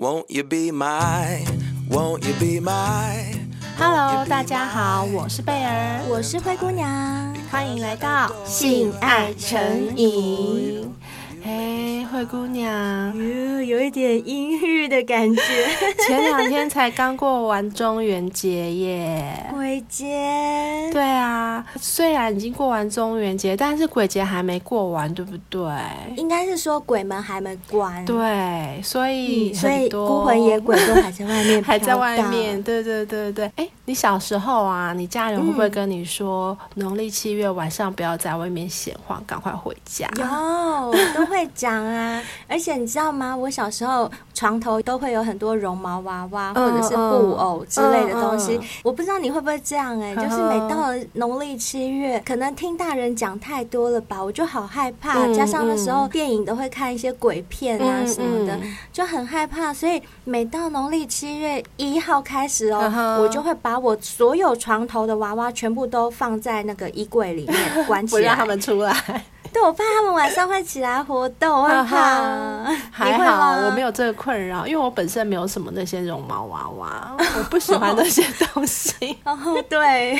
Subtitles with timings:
[0.00, 1.44] Won't you be my,
[1.90, 3.34] won't you be my?
[3.76, 9.58] Hello，大家好，我是贝儿，我是灰姑娘，欢迎来到性爱成
[9.96, 10.94] 瘾。
[11.42, 15.42] 嘿，灰姑娘，有有一点阴郁的感觉。
[16.06, 20.04] 前两天才刚过完中元节耶，鬼节。
[20.92, 25.62] 对啊，虽然已经过完中元节，但是鬼节还没过完，对不对？
[26.16, 28.04] 应该是说鬼门还没关。
[28.04, 32.60] 对，所以、嗯、所以孤魂野鬼都还在外面，还在外面。
[32.62, 40.08] 对对对对，哎，你小时候啊，你家人会不会跟你说，农历七月晚上不要在外面闲晃，赶快回家？
[40.16, 41.28] 有，都。
[41.28, 41.97] 会讲啊，
[42.46, 43.36] 而且你知道吗？
[43.36, 48.60] 我小时候床头都会有很多绒毛娃娃或者是布偶之类的东西。
[48.82, 55.26] 我不知道你会不会这样哎、欸，就是每到了农历七月，可能听大人讲太多了吧，我就好害怕。
[55.32, 58.58] 加上那时候电影都会看一些鬼片啊什么的，
[58.92, 59.72] 就很害怕。
[59.72, 69.24] 所以每到农历七月一号开始哦，我就会把我所有床头的娃娃全部都放在那个衣柜里面 关起来，不让他们出来。
[69.52, 72.64] 对，我怕他们晚上会起来活动，我怕。
[72.90, 79.16] 还好我没有这个困扰，因为我本身没有什么那些绒毛娃娃， 我不喜欢那些东西。
[79.24, 79.36] 哦，
[79.68, 80.18] 对，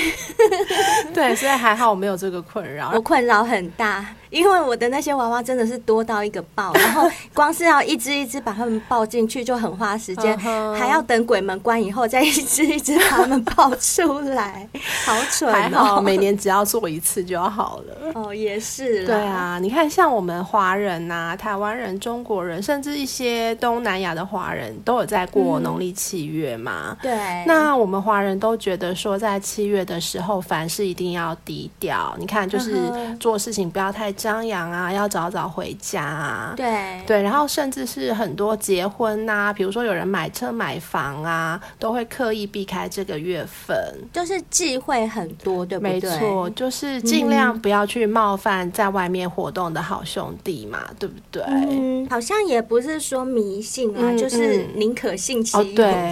[1.12, 2.90] 对，所以还好我没有这个困扰。
[2.94, 4.04] 我困扰很大。
[4.30, 14.68] 因为我的那些娃娃真的是多到一个爆， 然后光是要一只一只把它们抱进去就很花时间，还要等鬼门关以后再一只一只把它们抱出来，
[15.06, 15.52] 好蠢哦！
[15.52, 18.12] 还好每年只要做一次就好了。
[18.14, 19.06] 哦，也是。
[19.06, 26.96] 对啊，你看像我们华人呐、台湾人、中国人，甚至一些东南亚的华人都有在过农历七月嘛。
[27.00, 27.12] 对。
[27.46, 32.14] 那我们华人都觉得说，在七月的时候，凡事一定要低调。
[32.18, 32.76] 你看，就是
[33.18, 34.12] 做事情不要太。
[34.18, 36.52] 张扬啊，要早早回家啊。
[36.56, 43.76] 对对，然后甚至是很多结婚呐、啊，比如说有人买车买房啊，都会刻意避开这个月份，
[44.12, 45.92] 就是忌讳很多，对不对？
[45.92, 51.42] 没错，就是尽量不要去冒犯在外面活动的好兄弟嘛，嗯、对不对？
[51.44, 55.64] 嗯，好像也不是说迷信啊，嗯、就是宁可信其有、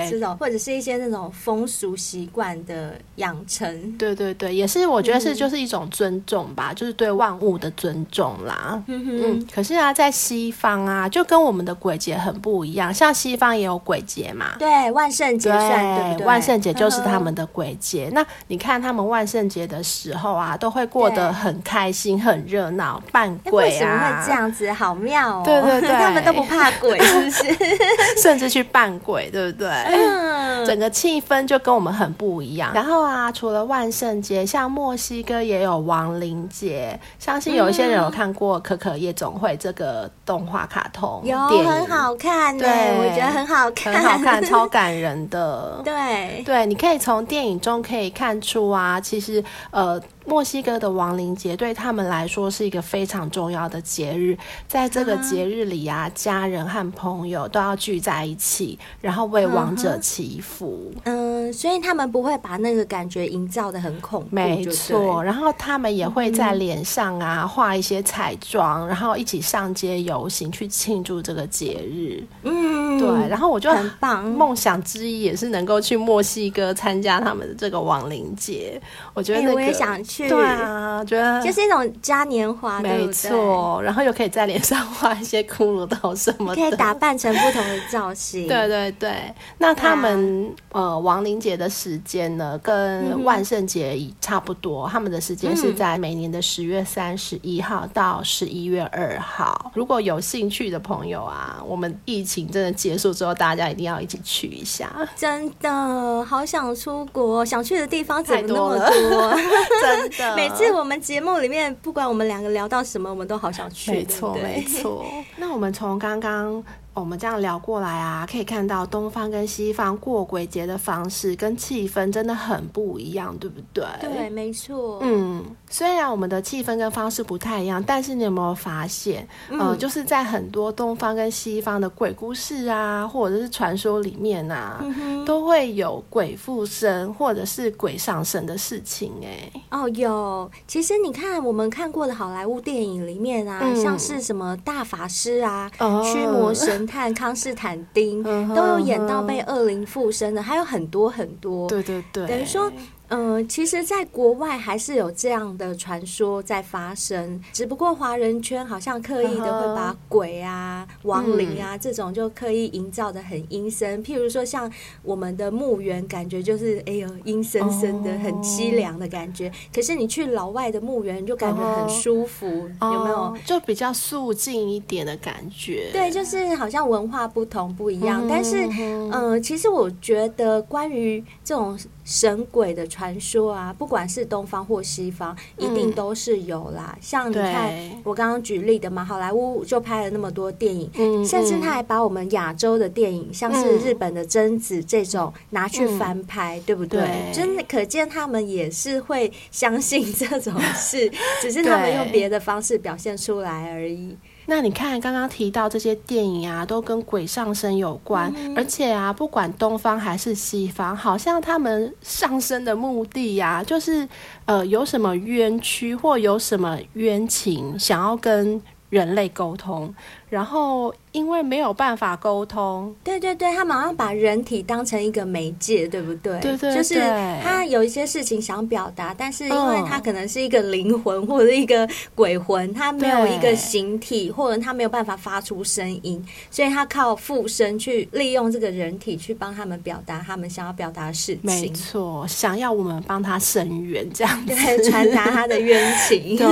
[0.09, 3.93] 这种，或者是一些那种风俗习惯的养成。
[3.99, 8.27] 对对对，也是我觉得是就是一种尊重吧，嗯、就是对万物的尊重。
[8.27, 12.93] 重啦，嗯，嗯，可是啊，在西方啊，就跟我们的鬼节很不一样。
[12.93, 16.27] 像西方也有鬼节嘛，对，万圣节算，对不对？
[16.27, 18.11] 万圣节就是他们的鬼节。
[18.13, 23.67] 那你看他们万圣节的时候啊，都会过得很开心、很热闹，扮鬼啊。
[23.67, 24.73] 为什么会这样子？
[24.73, 25.43] 好妙哦！
[25.45, 27.45] 对对对， 他们都不怕鬼，是不是？
[28.21, 29.69] 甚至去扮鬼，对不对？
[29.69, 32.73] 嗯，整个气氛就跟我们很不一样。
[32.75, 38.03] 然后啊，除了万圣节，像墨西哥也有亡灵节，相信有一些人。
[38.03, 45.81] 有看过《可可夜总会》这个动画卡通，有很好看，对，我觉得很好看，很好看，超感人的。
[45.85, 50.01] 对对，你可以从电影中可以看出啊，其实呃。
[50.27, 60.93] 墨西哥的亡灵节对他们来说是一个非常重要的节日，在这个节日里啊，家人和朋友都要聚在一起，然后为亡者祈福。
[61.05, 64.29] 嗯，所以他们不会把那个感觉营造的很恐怖。
[64.31, 72.23] 没错，然后他们也会在脸上啊画一些彩妆，然后一起上街游行去庆祝这个节日。
[72.43, 73.29] 嗯，对。
[73.29, 78.81] 然后我就很棒，梦想之一也是能够去墨西哥参加他们的这个亡灵节。
[79.15, 80.29] 我觉得、那个、我也想去。
[80.29, 83.81] 对啊，觉得就是一种嘉年华，没错。
[83.83, 88.47] 然后又可以在脸上画一些骷髅头什么的，可以打扮成不同的造型。
[88.47, 99.71] 对对对，那他们、啊、呃亡灵节的时间呢，跟万圣节差不多，嗯、他们的时间是在每年的十月三十一号到十一月二号。
[99.75, 104.91] 如果有兴趣的朋友啊，我们疫情真的结束之后，大家一定要一起去一下。
[105.17, 108.89] 真的好想出国，想去的地方怎么那么多？
[108.89, 109.39] 多
[110.17, 110.37] 真。
[110.37, 113.91] 每次我们节目里面，不管我们两个聊到什么，我们都好想去。
[113.91, 115.05] 没错，没错。
[115.37, 116.63] 那我们从刚刚。
[116.97, 123.85] 我们这样聊过来啊，可以看到东方跟西方过鬼节的方式跟气氛真的很不一样，对不对？
[124.01, 124.99] 对，没错。
[125.03, 139.53] 嗯，虽然我们的气氛跟方式不太一样，但是你有没有发现，嗯、呃，就是在很多东方跟西方的鬼故事啊，或者是传说里面啊，嗯、都会有鬼附身或者是鬼上身的事情、欸。
[139.53, 140.51] 哎，哦，有。
[140.67, 146.86] 其实你看我们看过的好莱坞电影里面啊，嗯、像是什么大法师啊、驱、哦、魔神。
[146.87, 151.69] 看康斯坦丁都有演到被恶灵附身的，还有很多很多。
[151.69, 152.71] 对对对，等于说。
[153.09, 164.03] 嗯、呃，其实，在国外还是有这样的传说在发生，只不过华人圈好像刻意的会把鬼啊、亡灵啊这种就刻意营造的很阴森。
[164.05, 164.71] 譬如说，像
[165.03, 169.53] 我们的墓园，感觉就是哎呦阴森森的，很凄凉的感觉。
[169.73, 172.47] 可是你去老外的墓园，就感觉很舒服，
[172.81, 173.37] 有没有？
[173.45, 175.91] 就比较肃静一点的感觉。
[175.93, 178.27] 对，就是好像文化不同不一样。
[178.29, 181.79] 但是，嗯、呃，其实我觉得关于这种。
[182.09, 186.95] 神鬼的传说啊，不管是东方或西方，一定都是有啦。
[186.97, 187.71] 嗯、像你看，
[188.03, 197.01] 我刚刚举例的嘛，好莱坞就拍了那么多电影，嗯、甚至他还把我们亚洲的电影，嗯、像是日本的贞子这种拿去翻拍，嗯、对不对？
[197.03, 204.17] 对，真的可见他们也是会相信这种事，只是他们用别的方式表现出来而已。
[204.49, 214.09] 那你看，刚刚提到这些电影啊，都跟鬼上身有关，嗯、而且啊，不管东方还是西方，好像他们上身的目的呀、啊，就是
[214.45, 219.93] 呃，有什么冤屈或有什么冤情，想要跟人类沟通，
[220.29, 220.95] 然后。
[221.13, 226.39] 因为没有办法沟通，对对对，他马上把人体当成一个媒介，对不对？
[226.41, 227.01] 对对对，就是
[227.43, 241.41] 他有一些事情想表达，但是因为他可能是一个灵魂或者一个鬼魂，他没有一个形体，或者他没有办法发出声音，所以他靠附身去利用这个人体去帮他们表达他们想要表达的事情。
[241.45, 246.37] 没错，想要我们帮他伸冤，这样对，传达他的冤情。
[246.37, 246.47] 对，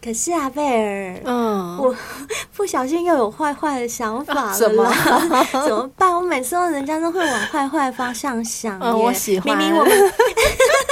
[0.00, 1.92] 可是啊，贝尔，嗯，我
[2.54, 3.48] 不小心又有坏。
[3.48, 4.84] 坏坏的想法了啦，怎么，
[5.66, 6.14] 怎么办？
[6.14, 8.78] 我每次都人家都会往坏坏方向想。
[8.78, 9.56] 嗯，我喜欢。
[9.56, 10.12] 明明我们，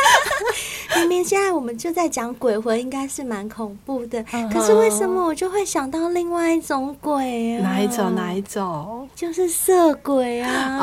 [1.00, 4.25] 明明现在我们就在讲鬼魂，应该是蛮恐怖的。
[4.50, 7.62] 可是为什么我就会想到另外一种鬼啊？
[7.62, 8.14] 哪一种？
[8.14, 9.06] 哪一种？
[9.14, 10.78] 就是色鬼啊！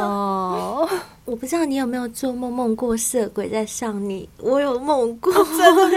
[0.00, 0.88] 哦。
[1.26, 4.28] 我不知道你有没有做梦梦过色鬼在上你？
[4.38, 5.96] 我有梦过，哦，真的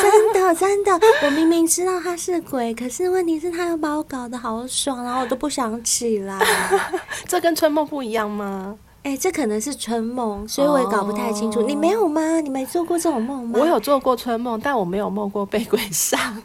[0.00, 1.00] 真的真的。
[1.24, 6.38] 我明明知道他是鬼，可是问题是他又把我搞得好爽，然后我都不想起来。
[7.26, 8.76] 这跟春梦不一样吗？
[9.02, 11.58] 哎，欸，这可能是春梦，所以我也搞不太清楚。
[11.58, 12.38] 哦，你没有吗？
[12.40, 13.58] 你没做过这种梦吗？
[13.60, 16.40] 我有做过春梦，但我没有梦过被鬼上。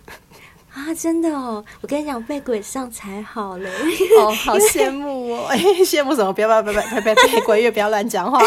[0.77, 1.63] 啊，真的哦！
[1.81, 3.68] 我跟你讲，被鬼上才好嘞。
[4.19, 5.47] 哦， 好羡慕哦！
[5.50, 6.31] 哎，羡慕什么？
[6.31, 8.39] 不要不要不要不要不要被鬼月，不要乱讲话。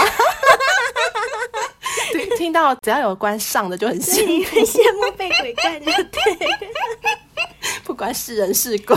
[2.13, 6.39] 对，听到只要有关上的就很羡慕，很羡慕被鬼干就对。
[7.85, 8.97] 不管是人是鬼。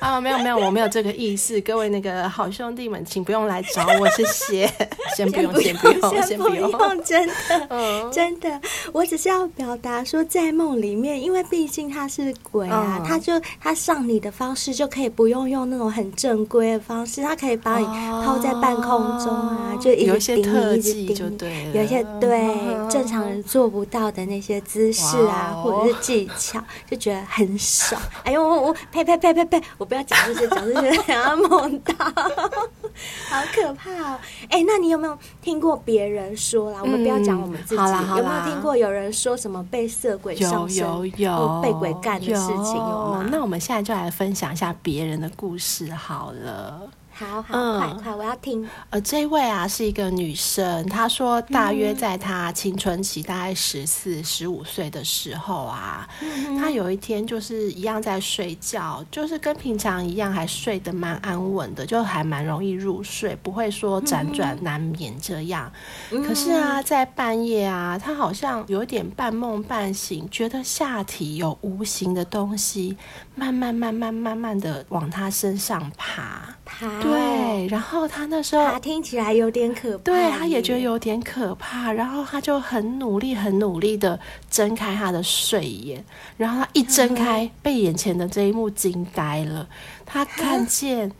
[0.00, 1.60] 啊，没有没有，我没有这个意思。
[1.62, 4.70] 各位那个好兄弟们，请不用来找我，谢谢。
[5.16, 7.34] 先不用，先不用，先不用，真的，
[7.70, 8.60] 嗯、真的。
[8.92, 18.84] 我只是要表达说，在梦里面，因为毕竟他是鬼啊，嗯、他就他上你的方式就可以不用用那种很正规的方式，他可以把你抛在半空
[19.18, 28.00] 中啊，哦、就一直顶你，一直顶，就对，有一些对、嗯、正常人做不到的那些姿势啊，哦、或者是技巧，就觉得很爽。
[28.24, 29.88] 哎呦，我我呸呸呸呸呸，我。
[29.94, 34.18] 不要讲这些，讲这些，想要梦到，好可怕哦！
[34.50, 36.80] 哎、欸，那你有没有听过别人说啦？
[36.80, 37.82] 嗯、我们不要讲我们自己，
[38.16, 42.32] 有没有听过有人说什么被色鬼上身，有有有被鬼干的事
[42.64, 42.74] 情？
[42.74, 43.28] 有吗？
[43.30, 46.80] 那我们现在就来分享一下别人的故事好了。
[47.16, 48.68] 好好，嗯、快快，我要听。
[48.90, 65.70] 呃，这位啊是一个女生，她说大约在她青春期，大概十四、十五岁的时候啊，嗯、她有一天就是一样在睡觉，就是跟平常一样，还睡得蛮安稳的，就还蛮容易入睡，不会说辗转难眠这样。
[66.10, 72.96] 嗯、可是啊，在半夜啊，她好像有点半梦半醒，觉得下体有无形的东西
[73.36, 76.56] 慢慢、慢慢、慢慢的往她身上爬。
[76.64, 84.18] 爬，对，然后他那时候他听起来有点可怕，对，他也觉得有点可怕，然后他就很努力、很努力的
[84.50, 86.04] 睁开他的睡眼，
[86.36, 89.68] 然后他一睁开，被眼前的这一幕惊呆了，
[90.04, 91.12] 他看见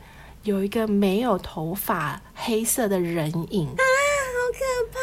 [0.43, 3.69] 有一个没有头发、黑色的人影。
[4.55, 4.99] 可怕！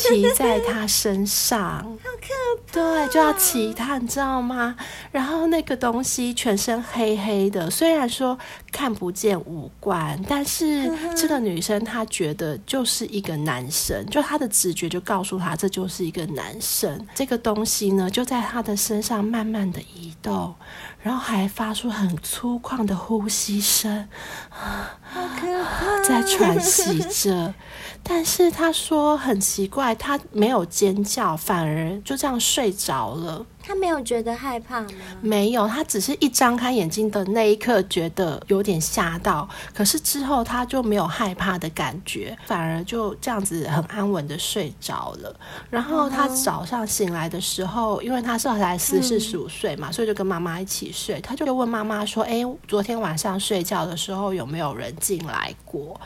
[0.00, 2.28] 骑在他身上， 好可
[2.66, 2.72] 怕！
[2.72, 4.76] 对，就要骑他，你知道吗？
[5.12, 8.36] 然后那个东西全身黑黑的，虽然说
[8.72, 17.06] 看不见五官，但是这个女生她觉得就是一个男生，就她的直觉就告诉她这就是一个男生。
[17.14, 20.54] 这个东西呢，就在她的身上慢慢的移动，
[21.00, 24.08] 然后还发出很粗犷的呼吸声，
[24.50, 26.02] 好可怕！
[26.02, 27.54] 在喘息着。
[28.06, 33.44] 但是他说很奇怪，他没有尖叫，反而就这样睡着了。
[33.66, 34.88] 他没有觉得害怕吗？
[35.22, 45.34] 没有，他只是一张开眼睛的那一刻觉得有点吓到，可是之后他就没有害怕的感觉，反而就这样子很安稳的睡着了。
[45.70, 55.98] 然后他早上醒来的时候，因为他是才四四十五岁嘛，所以就跟妈妈一起睡，他就问妈妈说：“哎，昨天晚上睡觉的时候有没有人进来过？”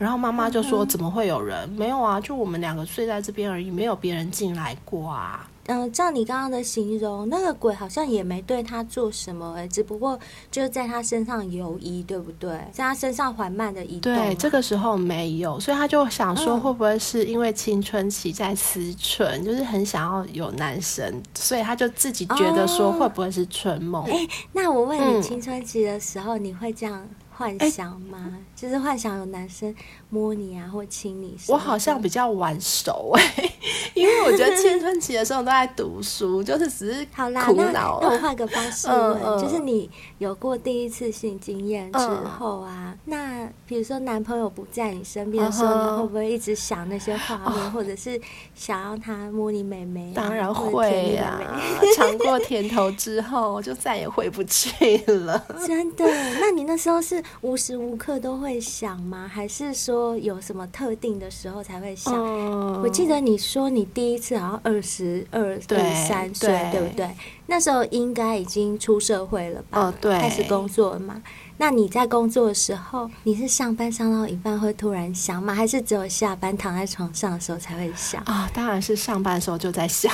[0.00, 1.68] 然后妈妈就说：“怎么会有人？
[1.76, 10.18] 没有啊，就我们两个睡在这边而已，没有别人进来过啊。”嗯，照你刚刚的形容，那个鬼好像也没对他做什么哎，只不过
[10.50, 12.50] 就是在他身上游移，对不对？
[12.72, 14.12] 在他身上缓慢的移动。
[14.12, 24.02] 对，这个时候没有，所以他就想说，会不会是因为青春期在思春，嗯、就是很想要有男生，所以他就自己觉得说，会不会是春梦？
[24.06, 27.06] 哎、哦，那我问你，青春期的时候你会这样？
[27.40, 28.18] 幻想吗？
[28.32, 29.74] 欸、就是幻想有男生
[30.10, 31.34] 摸你啊，或亲你。
[31.48, 33.52] 我好像比较晚熟哎、欸，
[33.94, 37.40] 因为我觉得青春期的时候都在读书，就是只是苦恼。
[37.40, 48.20] 好啦，那，那我换个方式问，就是你有过第一次性经验之后啊，嗯、那比如说男朋友不在你身边的时候，嗯、你会不会一直想那些画面，哦、或者是
[48.54, 50.14] 想要他摸你妹妹、啊？
[50.14, 51.56] 当然会呀、啊，
[51.96, 55.42] 尝过甜头之后就再也回不去了。
[55.66, 56.04] 真的？
[56.38, 57.24] 那你那时候是？
[57.42, 59.26] 无时无刻都会想吗？
[59.26, 62.14] 还是说有什么特定的时候才会想？
[62.14, 67.10] 嗯、我记得你说你第一次好像二十二、二三岁，对不对？
[67.46, 69.80] 那时候应该已经出社会了吧？
[69.80, 71.22] 哦，对，开始工作了嘛？
[71.56, 75.54] 那你在工作的时候，你是上班上到一半会突然想吗？
[75.54, 78.22] 还是只有下班躺在床上的时候才会想？
[78.22, 80.12] 啊、哦，当然是上班的时候就在想。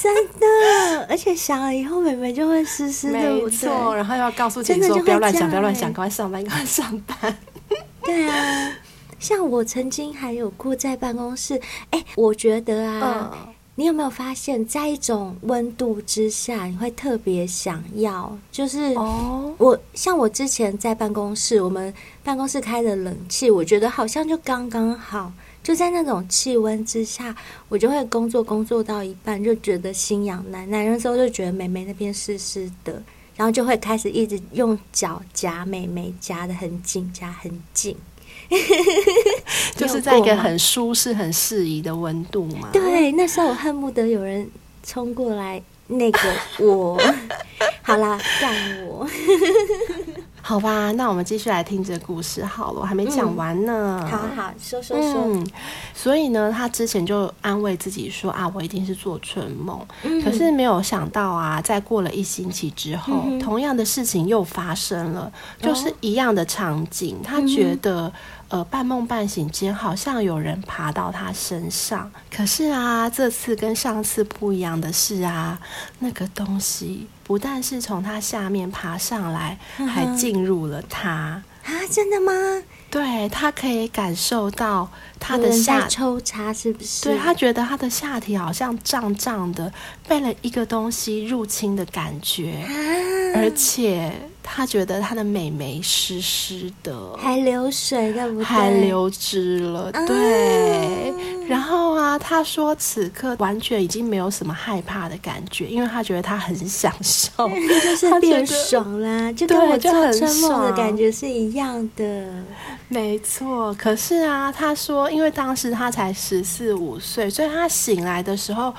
[0.00, 3.18] 真的，而且想了以后，妹妹就会湿湿的。
[3.18, 7.38] 没错，然后又要告诉自己说：“不要乱想，不要乱想，赶快上班，赶快上班。”
[8.04, 8.72] 对啊，
[9.18, 25.32] 像我曾经还有过在办公室，哎，我觉得啊，嗯、你有没有发现，在一种温度之下，你会特别想要，就是哦，我像我之前在办公室，我们办公室开的冷气，我觉得好像就刚刚好。
[25.68, 27.36] 就在那种气温之下，
[27.68, 30.86] 我就会工作工作到一半，就觉得心痒难耐。
[30.86, 33.02] 那时候就觉得妹妹那边湿湿的，
[33.36, 37.94] 然后就会开始一直用脚夹妹妹，夹的很紧，夹很紧，
[39.76, 42.70] 就是在一个很舒适、很适宜的温度嘛。
[42.72, 44.50] 对，那时候我恨不得有人
[44.82, 46.18] 冲过来，那个
[46.60, 46.98] 我，
[47.84, 49.06] 好啦，干我。
[50.48, 54.00] 好吧，那我们继续来听这个故事好了，我还没讲完呢。
[54.02, 55.46] 嗯、好好说说说、嗯。
[55.92, 59.78] 所以呢，他之前就安慰自己说啊，我一定是做春梦。
[60.04, 67.16] 嗯、可是没有想到啊，在过了一星期之后，嗯、同样的事情又发生了，就是一样的场景。
[67.16, 68.10] 哦、他觉得。
[68.50, 72.10] 呃，半梦半醒间，好像有人爬到他身上。
[72.34, 75.60] 可是啊，这次跟上次不一样的是啊，
[75.98, 81.72] 那个东西不但是从他下面爬上来，还进入了他啊！
[81.90, 82.32] 真的吗？
[82.90, 87.04] 对，他可以感受到他的下抽插，是不是？
[87.04, 89.70] 对，他觉得他的下体好像胀胀的，
[90.08, 92.72] 被了一个东西入侵的感觉，啊、
[93.36, 94.10] 而且。
[94.50, 98.44] 他觉得他的美眉湿湿的，还流水，对不对？
[98.44, 101.12] 还流汁了，对。
[101.16, 107.48] 嗯、然后啊，他说此刻完全已经没有什么害怕的感觉，因为他觉得他很享受，
[107.82, 112.28] 就是变爽啦，就跟我做春梦的感觉是一样的。
[112.88, 118.74] 没错，可是啊，他说，因为当时他才十四五岁，所以他醒来的时候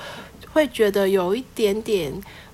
[0.52, 2.12] 会觉得有一点点。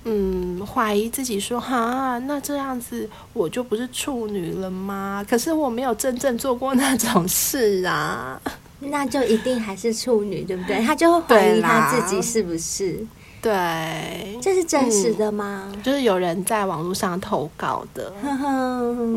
[0.08, 5.26] 嗯，怀疑自己说哈，那这样子我就不是处女了吗？
[5.28, 8.40] 可是我没有真正做过那种事啊，
[8.78, 10.80] 那就一定还是处女，对不对？
[10.84, 13.04] 他就会怀疑他自己是不是？
[13.42, 15.68] 对，这是真实的吗？
[15.72, 18.12] 嗯，就是有人在网络上投稿的。
[18.22, 19.16] 嗯，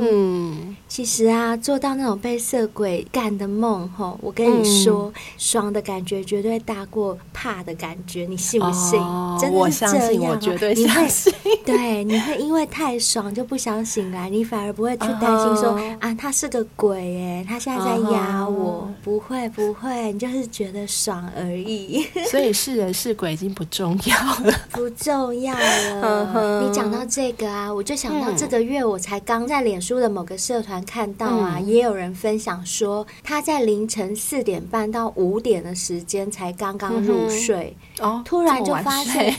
[0.89, 8.99] 其实啊，做到那种被色鬼干的梦，吼，我跟你说，嗯，爽的感觉绝对大过怕的感觉，你信不信？
[8.99, 11.31] 哦，真的是这样，我，我绝对相信。
[11.45, 22.03] 你会， 对，你会因为太爽就不想醒来，你反而不会去担心说，哦，啊，他是个鬼哎，他现在在压我，哦，不会不会，你就是觉得爽而已。
[22.31, 24.51] 所以是人是鬼已经不重要了。
[24.73, 26.63] 不重要了。
[26.67, 39.35] 你讲到这个啊，我就想到这个月我才刚在脸书的某个社团看到啊，嗯、也有人分享说他在凌晨四点半到五点的时间才刚刚入睡，嗯、哦，突然就发现，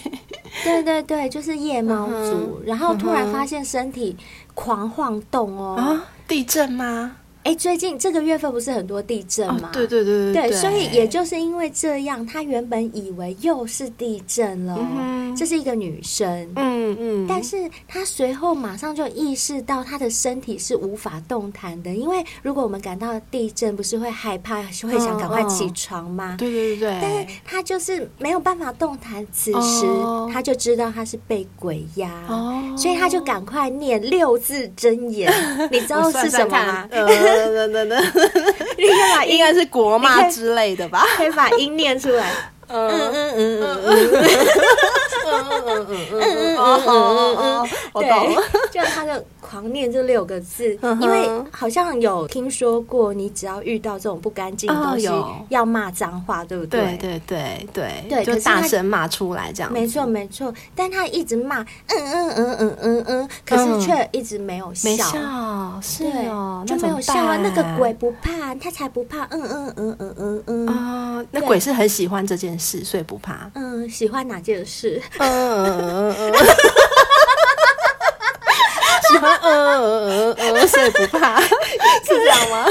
[0.63, 4.17] 对对对，就是夜猫族，嗯、然后突然发现身体
[4.55, 7.17] 狂晃动哦，啊，地震吗？
[7.43, 9.71] 哎，最近这个月份不是很多地震吗？
[9.73, 14.79] 对对对对对，所以也就是因为这样，他原本以为又是地震了。
[15.37, 17.57] 这是一个女生，嗯嗯，但是
[17.87, 26.35] 她随后马上就意识到她的身体是无法动弹的，因为如果我们感到地震，不是会害怕，会想赶快起床吗？
[26.37, 26.99] 对对对。
[27.01, 29.87] 但是她就是没有办法动弹，此时
[30.33, 32.11] 她就知道她是被鬼压，
[32.77, 35.33] 所以她就赶快念六字真言，
[35.71, 36.89] 你知道是什么吗？
[37.55, 38.03] 等等等，
[38.77, 41.05] 你可以把应该是国骂之类的吧？
[41.17, 42.31] 可以把音念出来。
[42.73, 44.23] 嗯嗯嗯嗯嗯嗯
[45.23, 46.93] 嗯嗯嗯嗯嗯嗯哦哦
[47.39, 48.09] 哦嗯，对，
[48.71, 55.09] 就他就狂念这六个字，因为好像有听说过，你只要遇到这种不干净的东西，
[55.49, 56.97] 要骂脏话，对不对？
[56.99, 59.73] 对对对对，就大声骂出来这样。
[59.73, 65.05] 没错没错，但他一直骂嗯嗯嗯嗯嗯嗯，可是却一直没有笑，
[65.83, 67.37] 是哦，就没有笑啊。
[67.43, 72.59] 那个鬼不怕，他才不怕，嗯嗯嗯嗯嗯嗯啊，那鬼是很喜欢这件。
[72.85, 73.51] 所以不怕。
[73.55, 75.03] 嗯，喜欢哪件事？
[75.19, 76.35] 嗯嗯嗯嗯。
[79.11, 81.49] 喜欢嗯嗯嗯嗯，所以不怕，是
[82.07, 82.65] 这样吗？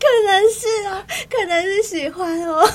[0.00, 2.68] 可能是哦，可能是喜欢哦，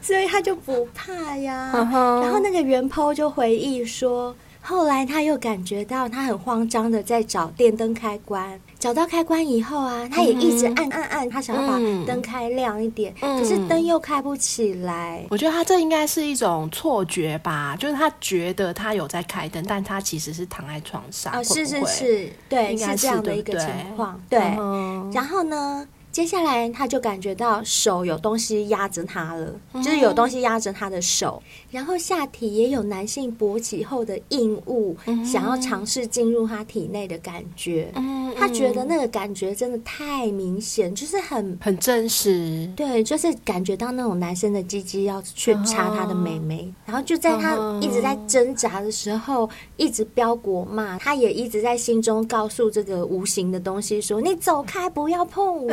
[0.00, 1.70] 所以他就不怕呀。
[1.74, 4.34] 然后那个原 po 就回忆说。
[4.64, 15.26] 后来他又感觉到他很慌张的在找电灯开关，找到开关以后啊，他也一直按按按，他想要把灯开亮一点，嗯、可是灯又开不起来。
[15.30, 21.34] 我觉得他这应该是一种错觉吧，就是他觉得他有在开灯，但他其实是躺在床上。
[21.34, 24.20] 哦，是是是，对，是这样的一个情况。
[24.30, 24.38] 对，
[25.12, 25.86] 然后呢？
[26.12, 37.90] 接下来，他就感觉到手有东西压着他了，嗯、就是有东西压着他的手，然后下体也有男性勃起后的硬物，嗯、想要尝试进入他体内的感觉。
[37.94, 42.70] 嗯、他觉得那个感觉真的太明显，就是很很真实。
[42.76, 55.72] 对，就是感觉到那种男生的鸡鸡要去插他的美眉，嗯、然后就在他一直在挣扎的时候，一直飙国骂，他也一直在心中告诉这个无形的东西说：“你走开，不要碰我。”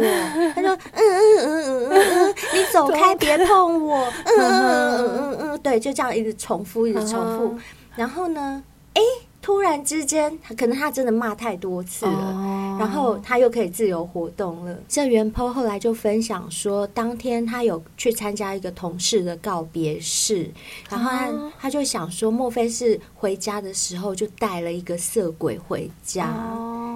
[0.53, 4.05] 他说：“嗯嗯嗯嗯嗯嗯，你走开，别碰我。
[4.25, 7.58] 嗯嗯嗯嗯嗯，对，就这样一直重复，一直重复。
[7.95, 9.01] 然后呢，哎，
[9.41, 14.77] 突然之间，可能他真的骂太多次了，然后他又可以自由活动了。
[14.88, 20.49] 这原 po 后来就分享说，当天他有去参加一个同事的告别式，
[20.89, 26.27] 然后他他就想说，莫非是回家的时候就带了一个色鬼回家？”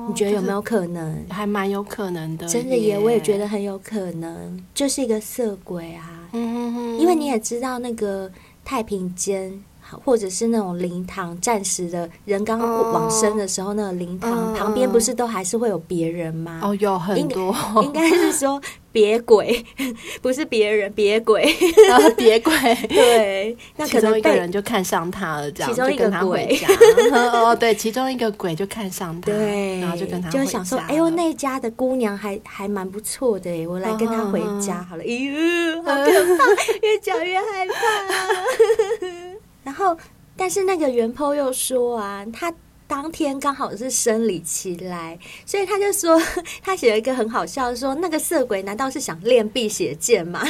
[0.08, 1.26] 你觉得有没有可能？
[1.30, 2.98] 还蛮有可能的，真的耶！
[3.00, 6.30] 我也觉得很有可能，就是一个色鬼啊。
[6.34, 8.32] 嗯哼哼，因为你也知道那个
[8.66, 9.64] 太平间。
[10.04, 16.60] 或者是那种灵堂，暂时的人刚往生的时候，那个灵堂旁边不是都还是会有别人吗？
[16.64, 19.66] 哦，有很多，应该是说别鬼，
[20.22, 21.44] 不是别人，别鬼，
[21.90, 22.54] 然后别鬼。
[22.88, 26.60] 对，那可能一个人就看上他了，这样，其中一个鬼。
[27.12, 35.04] 哦，对，其中一个鬼就看上他，对，然后就跟他就想说，哎呦，那家的姑娘还还蛮不错的，我来跟他回家好了。
[35.04, 36.46] 哎呦，好可怕，
[36.82, 39.33] 越讲越害怕。
[39.64, 39.98] 然后，
[40.36, 42.54] 但是那个原 po 又说啊，他
[42.94, 46.22] 当天刚好是生理期来，所以他就说，
[46.62, 50.40] 他写了一个很好笑，说那个色鬼难道是想练辟邪剑吗？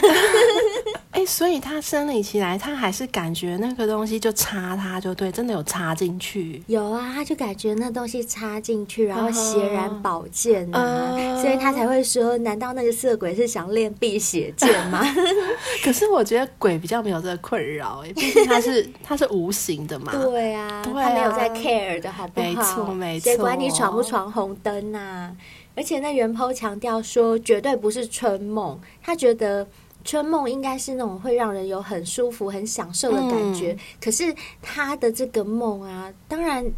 [1.11, 6.61] 哎、欸，所以他生理期来，他还是感觉那个东西就插他就对，真的有插进去。
[6.67, 11.39] 有啊，他就感觉那东西插进去，然后血染宝剑啊，uh.
[11.39, 15.01] 所以他才会说，难道那个色鬼是想练辟邪剑吗？
[15.85, 20.11] 可是我觉得鬼比较没有这个困扰，哎，毕竟他是他是无形的嘛。
[20.11, 22.45] 对啊，对啊，他没有在 care 的好不好？
[22.45, 23.23] 没错，没错。
[23.31, 25.35] 谁管你闯不闯红灯啊？
[25.75, 29.67] 而且那袁抛强调说，绝对不是春梦，他觉得。
[30.05, 36.69] 春梦应该是那种会让人有很舒服、很享受的感觉，嗯、可是他的这个梦啊，当然。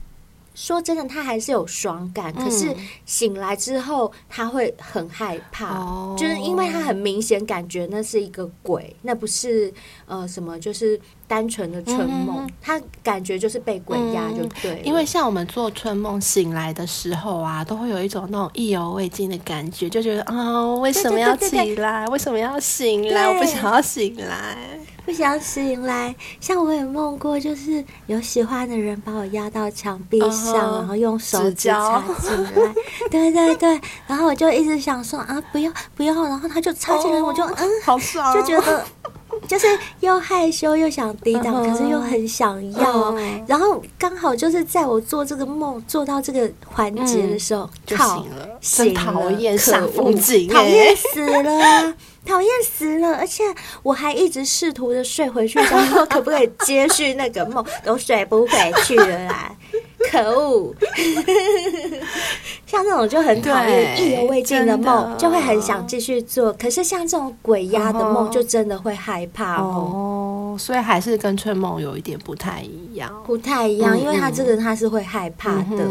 [0.56, 2.74] 说真的，他还是有爽感，嗯、可是
[3.06, 9.72] 醒来之后他会很害怕，哦、就是因为他很明显感觉那是一个鬼，那不是
[10.08, 14.86] 呃什么，就是单纯的春梦，嗯、他感觉就是被鬼压就对、嗯。
[14.86, 21.66] 因为像我们做春梦醒来的时候啊，都会有一种那种意犹未尽的感觉，就觉得啊、哦，为什么要起来？
[21.66, 23.28] 对对对对，为什么要醒来？
[23.28, 24.58] 我不想要醒来。
[25.06, 32.52] 不想醒来，像我也梦过，就是有喜欢的人把我压到墙壁上，uh huh, 然后用手指插进来，
[33.12, 38.84] 对对对，然后我就一直想说啊，不要不要，然后他就插进来，我就嗯，好爽，就觉得
[39.48, 39.68] 就是
[40.00, 43.16] 又害羞又想抵挡，可是又很想要。
[43.48, 51.94] 然后刚好就是在我做这个梦做到这个环节的时候，就醒了，醒了，讨厌煞风景，讨厌死了，
[52.26, 53.16] 讨厌死了！
[53.18, 53.44] 而且
[53.84, 59.56] 我还一直试图的睡回去，想说可不可以接续那个梦，都睡不回去了啦。
[60.12, 60.74] 可恶！
[62.66, 66.52] 像这种就很讨厌，意犹未尽的梦，就会很想继续做。
[66.54, 70.56] 可是像这种鬼压的梦，就真的会害怕哦。
[70.58, 75.86] 所以还是跟春梦有一点不太一样，不太一样，因为他这个他是会害怕的。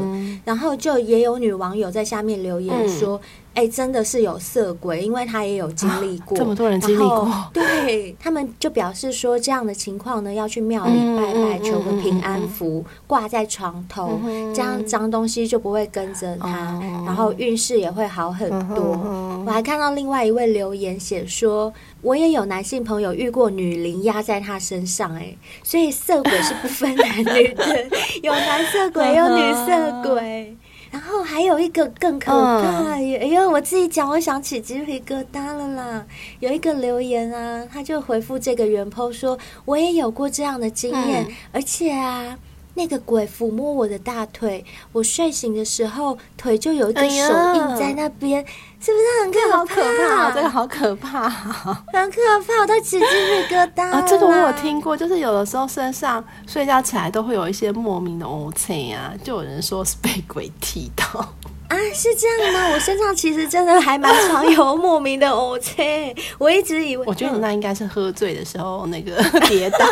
[0.45, 3.21] 然后就也有女网友在下面留言说。
[3.55, 19.01] 哎、欸，真的是有色鬼，因为他也有经历过、啊，这么多人经历过，对他们就表示说，这样的情况呢，要去庙里拜拜，求个平安符，挂在床头，嗯、这样脏东西就不会跟着他，嗯、然后运势也会好很多。
[19.05, 27.87] 嗯、我还看到另外一位留言写说，我也有男性朋友遇过女灵压在他身上、欸，哎，所以色鬼是不分男女的，
[28.21, 30.57] 有男色鬼，有女色鬼。
[30.95, 33.19] 然后还有一个更可怕耶！
[33.19, 36.07] 哎呦，我自己讲，我想起鸡皮疙瘩了啦。
[36.39, 42.39] 有一个留言啊，他就回复这个原 po 说，我也有过这样的经验，嗯、而且啊。
[42.75, 47.07] 那个鬼抚摸我的大腿，我睡醒的时候腿就有一个手
[47.55, 48.47] 印在那边，哎、
[48.81, 49.75] 是不是很可怕？
[49.75, 54.03] 可怕，这个好可怕，很可怕，我都起鸡皮疙瘩啊！
[54.03, 61.21] 这个我有听过，就是有的时候身上睡觉起来都会有一些莫名的乌青啊，就有人说是被鬼踢到
[61.69, 62.71] 啊，是这样吗？
[62.75, 69.79] 我身上其实真的还蛮常有莫名的乌青，我一直以为，我觉得你那应该是喝醉的时候那个跌倒。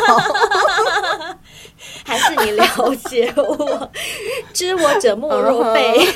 [2.03, 3.91] 还是你了解我，
[4.53, 6.07] 知我者莫若贝，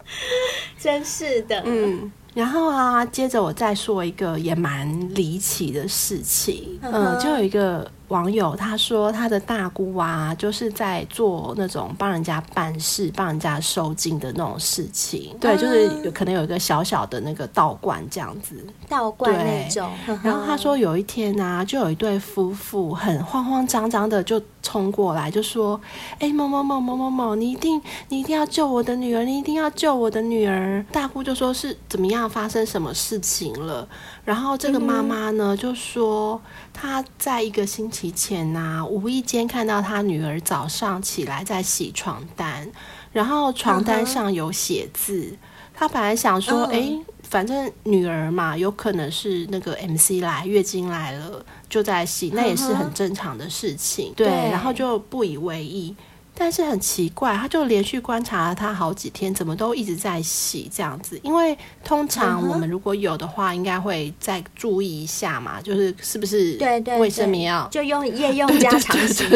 [0.78, 1.62] 真是的。
[1.64, 6.78] 嗯，然后啊，接着我再说一个也蛮离奇的事情。
[6.82, 7.90] 嗯、呃，就有一个。
[8.08, 15.36] 网友他说，他的大姑啊，就是在做那种帮人家办事、帮人家收金的那种事情。
[15.38, 18.54] 对，就是有可能有一个小小的那个道观这样子，
[18.88, 19.90] 道观那种。
[20.22, 25.80] 然后他说，有一天啊，就有一对夫妇很慌慌张张的就冲过来，就说
[26.18, 33.86] ：“哎，某某某某某某，你一定你一定要救我的女儿，你一定要救我的女儿。”大姑就说是怎么样，发生什么事情了？
[34.28, 36.38] 然后这个妈妈呢，就说
[36.74, 42.70] 她在一个星期前呐、啊，无意间看到她女儿早上起来在洗床单，
[43.10, 45.34] 然后床单上有写字。
[45.72, 54.12] 她本来想说，哎，反正女儿嘛，有可能是那个 MC 来，月经来了就在洗，那也是很正常的事情。
[54.14, 55.96] 对，然后就不以为意。
[56.40, 61.18] 但是很奇怪，他就连续观察了他好几天，怎么都一直在洗这样子。
[61.24, 69.28] 因为通常我们如果有的话，应该会再注意一下嘛，就是是不是对对卫生棉要就用夜用 加长型，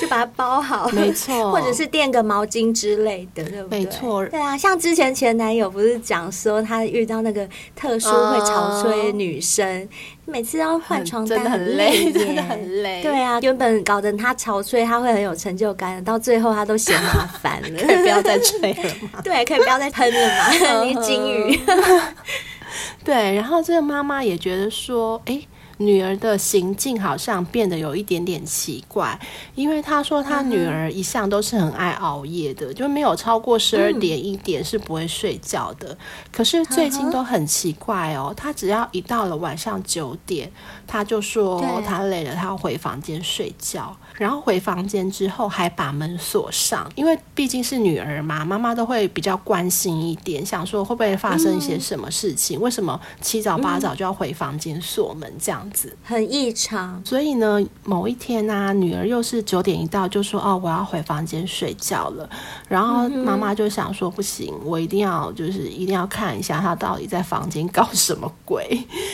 [0.00, 3.80] 就把它包好，没错，或者是垫个毛巾之类的，对不对？
[3.80, 9.86] 没错，对啊，像之前前男友不是讲说他遇到那个特殊会潮吹女生。
[10.26, 13.00] 哦每次要换床单很累，真的很累。
[13.02, 17.68] 对啊，原本搞得他憔悴，他会很有成就感，到最后他都嫌麻烦了。
[17.78, 19.20] 可以不要再吹了吗？
[19.24, 20.82] 对，可以不要再喷了嘛。
[20.84, 21.60] 你金鱼。
[23.04, 25.40] 对，然后这个妈妈也觉得说，哎。
[25.78, 29.18] 女儿的行径好像变得有一点点奇怪，
[29.54, 35.96] 因为他说他女儿一向都是很爱熬夜的，就没有超过十二点一点是不会睡觉的。
[36.32, 40.50] 可是最近都很奇怪哦，他只要一到了晚上九点，
[40.86, 43.96] 他就说他累了，他要回房间睡觉。
[44.18, 52.58] 然后回房间之后还把门锁上，因为毕竟是女儿嘛，妈妈都会比较关心一点，想说会不会发生一些什么事情？
[52.58, 55.94] 嗯、为什么七早八早就要回房间锁门这样子？
[56.02, 57.02] 很异常。
[57.04, 62.28] 所以呢，某一天呢、啊，女儿又是九点一到就说：“哦，我要回房间睡觉了。”
[62.68, 68.66] 然后妈妈就想说：“不行，我一定要就是一定要看一下她到底在房间搞什么鬼。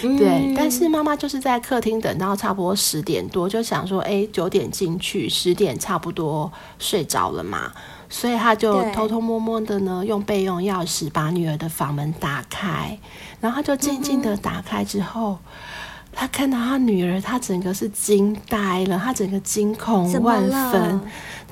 [0.04, 0.54] 嗯”对。
[0.56, 7.72] 但是妈妈就是在客厅等到差不多十点多，就想说：“哎，九点进。”去十点差不多睡着了嘛，
[8.08, 12.98] 所以他就偷偷摸摸的呢，用备用钥匙把女儿的房门打开，
[13.40, 15.38] 然后他就静静的打开之后，
[16.12, 21.00] 他看到他女儿，他整个是惊呆了，他整个惊恐万分。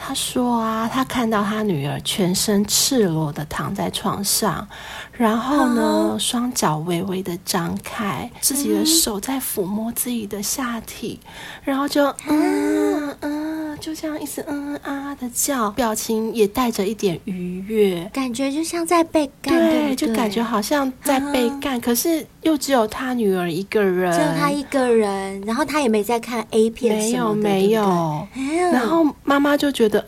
[0.03, 4.67] 他说啊，他看到他女儿全身赤裸的躺在床上，
[5.13, 11.21] 然后呢，双脚微微的张开，自己的手在抚摸自己的下体，
[11.63, 13.40] 然后就嗯嗯
[13.81, 19.97] 就这样一直嗯嗯啊啊的叫，表情也带着一点愉悦，感觉就像在被干，对，对对？
[19.97, 28.29] 就感觉好像在被干，可是又只有他女儿一个人，只有他一个人，然后他也没在看 A 片，没有没有，
[28.73, 30.05] 然后妈妈就觉得。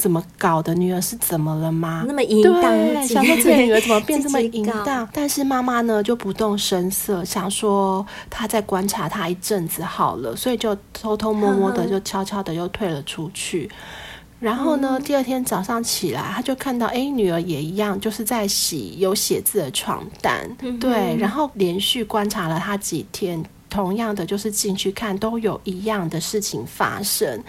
[0.00, 0.74] 怎么搞的？
[0.74, 2.04] 女儿是怎么了吗？
[2.08, 5.06] 那么淫荡，对，想说自己女儿怎么变这么淫荡？
[5.12, 13.70] 但是妈妈呢就不动声色，想说她在观察她一阵子好了，所以就偷偷摸摸的就悄悄的又退了出去。
[14.38, 23.44] 然后呢，第二天早上起来，她就看到哎，女儿也一样，就是在洗有写字的床单，对，然后连续观察了她几天。
[23.70, 27.42] 同样的，就是进去看都有一样的事情发生，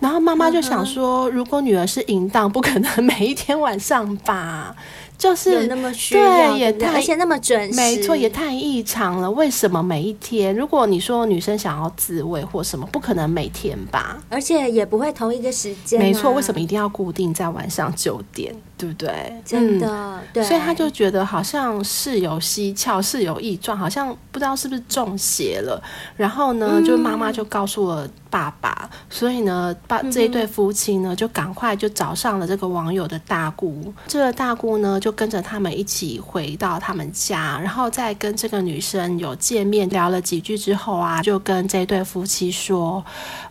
[0.00, 4.74] 然后妈妈就想说，如果女儿是淫荡，不可能每一天晚上吧。
[5.18, 9.30] 就是对，也太而且那么准时，没错，也太异常了。
[9.30, 10.54] 为什么每一天？
[10.54, 14.18] 如果你说女生想要自慰或什么，不可能每天吧？
[14.28, 16.04] 而且也不会同一个时间啊。
[16.04, 18.54] 没错，为什么一定要固定在晚上九点？
[18.76, 19.32] 对不对？
[19.44, 20.44] 真的，嗯，对。
[20.44, 25.82] 所以他就觉得好像事有蹊跷，事有异状，好像不知道是不是中邪了。
[26.16, 28.08] 然后呢，嗯，就妈妈就告诉了。
[28.28, 33.94] 爸爸，所以呢，爸这一对夫妻呢，就赶快就找上了这个网友的大姑。
[34.06, 43.02] 这个大姑呢，就跟着他们一起回到他们家，然后再跟这个女生有见面聊了几句之后啊，就跟这对夫妻说：“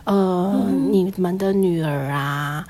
[0.04, 2.64] 呃，嗯、你们的女儿啊，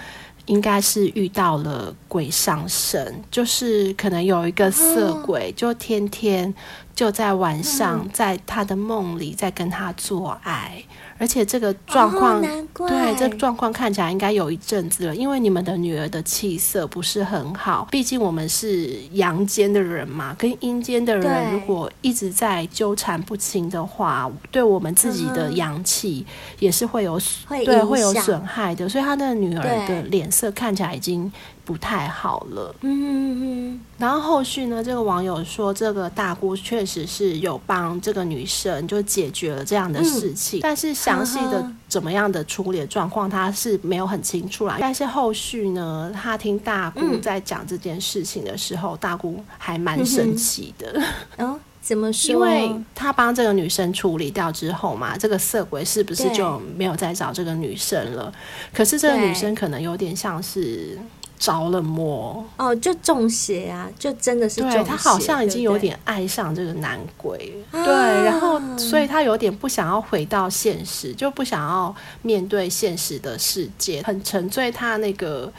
[0.47, 6.53] 应该是遇到了鬼上身，就是可能有一个色鬼，就天天
[6.97, 10.83] 就在晚上在他的梦里在跟他做爱。”
[11.19, 26.27] 而且这个状况，哦、对，这个状况看起来应该有一阵子了，因为你们的女儿的气色不是很好，毕竟我们是阳间的人嘛，跟阴间的人如果一直在纠缠不清的话，对我们自己的阳气
[26.59, 27.19] 也是会有
[27.65, 31.33] 对会有损害的，所以他的女儿的脸色看起来已经。
[31.67, 33.81] 不太好了，嗯嗯嗯。
[33.99, 44.77] 然后后续呢，这个网友说，这个大姑确实是有帮这个女生就解决了这样的事情，嗯、但是详细的怎么样的处理的状况，他是没有很清楚啦。
[44.81, 51.03] 但是后续呢，他听大姑在讲这件事情的时候，嗯、大姑还蛮生气的。
[51.39, 52.31] 嗯，怎么说？
[52.33, 58.33] 因为他帮这个女生处理掉之后嘛，这个色鬼是不是就没有再找这个女生了？
[58.73, 60.97] 可是这个女生可能有点像是。
[61.39, 64.79] 着了魔哦，就中邪啊，就真的是中邪。
[64.79, 75.53] 对，他好像已经有点爱上这个男鬼，对，对，然后所以他有点不想要回到现实，就不想要面对现实的世界，很沉醉他那个。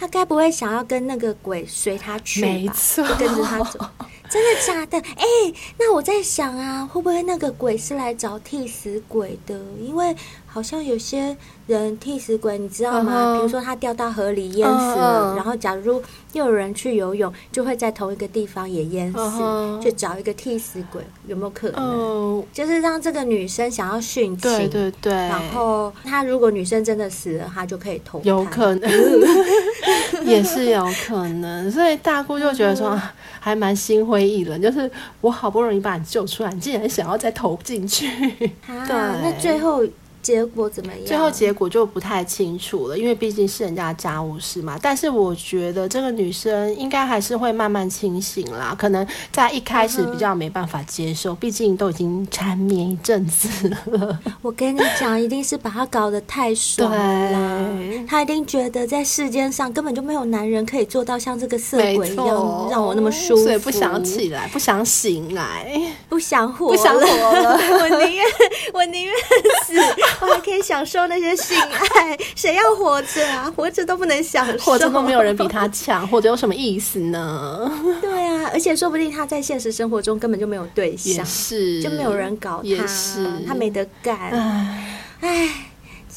[0.00, 2.48] 他该不会想要跟那个鬼随他去吧？
[2.48, 3.78] 没错，就跟着他走。
[4.28, 4.98] 真的假的？
[4.98, 9.56] 哎、欸，那我在想啊，会不会那个鬼是来找替死鬼的？
[9.80, 10.12] 因为
[10.52, 11.34] 好像有些
[11.66, 13.32] 人替死鬼，你知道吗？
[13.34, 13.42] 比、uh huh.
[13.42, 15.36] 如说他掉到河里淹死了，uh huh.
[15.36, 16.02] 然后假如
[16.34, 19.80] 又有人去游泳，就会在同一个地方也淹死，uh huh.
[19.80, 22.44] 就找一个替死鬼，有没有可能？Uh.
[22.52, 25.12] 就是让这个女生想要殉情，对对对。
[25.12, 28.90] 然后他如果女生真的死了，他就可以投胎，有可能，
[30.26, 31.70] 也是有可能。
[31.70, 32.90] 所以大姑就觉得说。
[32.90, 33.00] Uh.
[33.44, 34.88] 还蛮心灰意冷，就是
[35.20, 38.06] 我好不容易把你救出来，你竟然想要再投进去。
[38.68, 39.84] 啊、 对，那最后
[40.22, 41.04] 结果怎么样？
[41.04, 44.78] 最后结果就不太清楚了，因为毕竟是人家家务事嘛。
[44.80, 54.20] 但是我觉得这个女生应该还是会慢慢清醒啦，可能在一开始比较没办法接受，毕竟都已经缠绵一阵子了。
[54.40, 67.58] 我跟你讲，一定是把她搞得太爽了，对她一定觉得在世间上根本就没有男人可以做到像这个色鬼一样让我那么舒服，所以不想起来，不想醒来，不想活，不想活了。
[67.80, 68.24] 我宁愿
[68.72, 69.14] 我宁愿
[69.66, 69.74] 死。
[70.20, 73.52] 我还可以享受那些性爱，谁要活着啊？
[73.56, 77.70] 活着都不能享受，活着都没有人比他强，活着有什么意思呢？
[78.00, 82.86] 对啊，而且说不定他在现实生活中根本就没有对象，是就没有人搞他，
[83.46, 84.18] 他没得干，
[85.20, 85.66] 唉。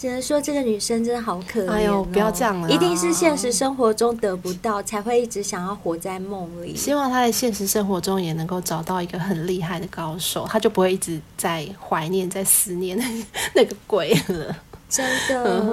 [0.06, 6.76] 只能说这个女生真的好可怜，哦，哎呦，不要这样了，一定是现实生活中得不到，才会一直想要活在梦里。
[6.76, 12.96] 希望她在现实生活中也能够找到一个很厉害的高手，她就不会一直在怀念、在思念
[13.56, 14.56] 那个鬼了。
[14.88, 15.64] 真的，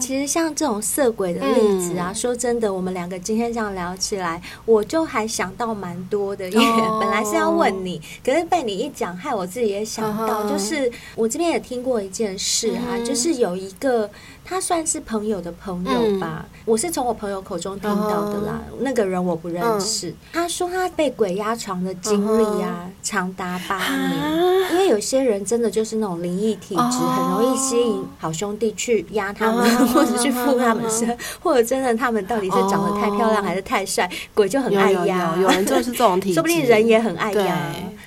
[0.00, 6.48] 其实像这种色鬼的例子啊，嗯、说真的，我们两个今天这样聊起来，我就还想到蛮多的。
[6.50, 14.10] 因为 本来是要问你，可是被你一讲，害我自己也想到，哦、就是我这边也听过一件事啊，嗯、就是有一个。
[14.48, 18.60] 他算是朋友的朋友吧，嗯、我是从我朋友口中听到的啦。
[18.70, 20.10] 嗯、那个人我不认识。
[20.10, 24.22] 嗯、他说他被鬼压床的经历啊，嗯、长达八年。
[24.22, 35.34] 啊、因为有些人真的就是那种灵异体质，哦、很容易吸引好兄兄弟去压他们，哦、 或者去附他们身，哦、或者真的他们到底是长得太漂亮还是太帅，哦、鬼就很爱压。
[35.34, 37.56] 有，有，有，有人就是这种体质， 说不定人也很爱压。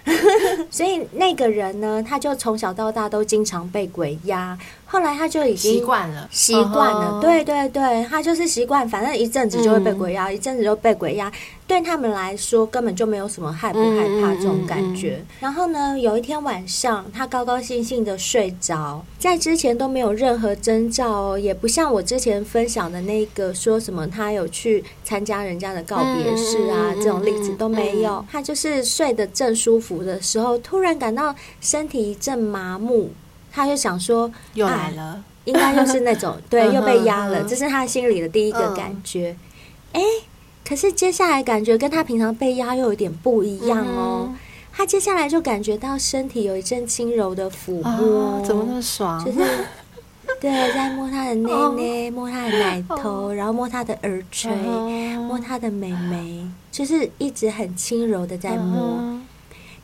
[0.71, 4.57] 所以那个人呢，他就从小到大都经常被鬼压。
[4.85, 7.19] 后来他就已经习惯了，习惯了。
[7.21, 11.31] 对对对，他就是习惯，反正一阵子就会被鬼压，嗯、一阵子就被鬼压。
[11.69, 15.17] 对他们来说，根本就没有什么害不害怕这种感觉。
[15.17, 28.15] 嗯嗯嗯、然后呢，有一天晚上，他高高兴兴的睡着，在之前都没有任何征兆哦，也不像我之前分享的那个说什么他有去参加人家的告别式啊，嗯、这种例子都没有。
[28.15, 33.11] 嗯、他就是睡得正舒服的时候，突然感到身体一阵麻木。
[33.51, 39.35] 他就想说，又来了，啊、应该又是那种 对，又被压了，这是他心里的第一个感觉。
[39.91, 40.28] 哎、嗯，
[40.69, 44.27] 可是接下来感觉跟他平常被压又有点不一样哦。
[44.29, 44.37] 嗯、
[44.71, 49.25] 他接下来就感觉到身体有一阵轻柔的抚摸，啊、怎么那么爽？
[49.25, 49.39] 就是
[50.39, 54.51] 对，在摸他的内内，摸他的奶头，然后摸他的耳垂，
[55.17, 59.19] 摸他的美眉，就是一直很轻柔的在摸。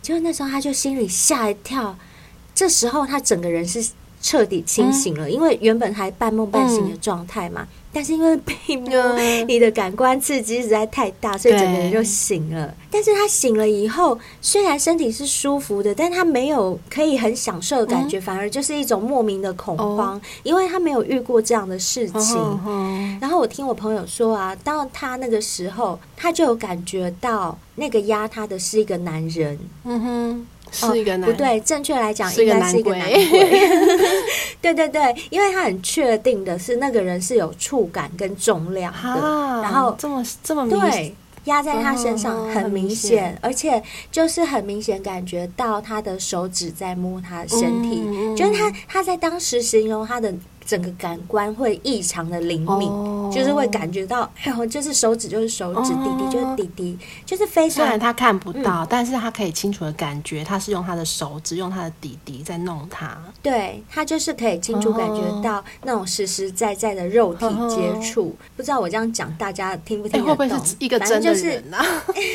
[0.03, 1.97] 结果那时候他就心里吓一跳。
[2.53, 3.89] 这时候他整个人是
[4.21, 7.63] 彻底清醒了，嗯、因为原本还半梦半醒的状态嘛。
[7.63, 12.75] 嗯、但是因为被摸，你的感官刺激实在太大，所以整个人就醒了。
[12.91, 22.35] 但是他醒了以后，虽然身体是舒服的，但他没有可以很享受的感觉，嗯、反而就是一种莫名的恐慌，哦、因为他没有遇过这样的事情。
[22.35, 29.57] 哦哦、然后我听我朋友说啊，到他那个时候，他就有感觉到那个压他的是一个男人。
[29.85, 30.47] 嗯哼。
[30.75, 33.69] 是一个男、哦，不对，正确来讲应该是一个男鬼。
[34.61, 50.33] 对对对，因为他很确定的是那个人是有触感跟重量的，啊、然后这么这么明对压在他身上很明显，哦、而且就是很明显感觉到他的手指在摸他的身体，嗯、就是他他在当时形容他的。
[50.65, 53.31] 整个感官会异常的灵敏，oh.
[53.31, 56.31] 就是会感觉到，哎呦，就是手指就是手指，弟弟、oh.
[56.31, 57.75] 就是滴滴，就是非常。
[57.75, 63.15] 虽然他看不到，嗯、但是他可以清楚的感觉，他是用他的手指，用他的滴滴在弄他。
[63.43, 68.23] 对，他就是可以清楚感觉到那种实实在在的肉体接触。
[68.23, 68.33] Oh.
[68.57, 70.27] 不知道我这样讲，大家听不听得懂？
[70.27, 71.85] 欸、会不会是一个真的人啊？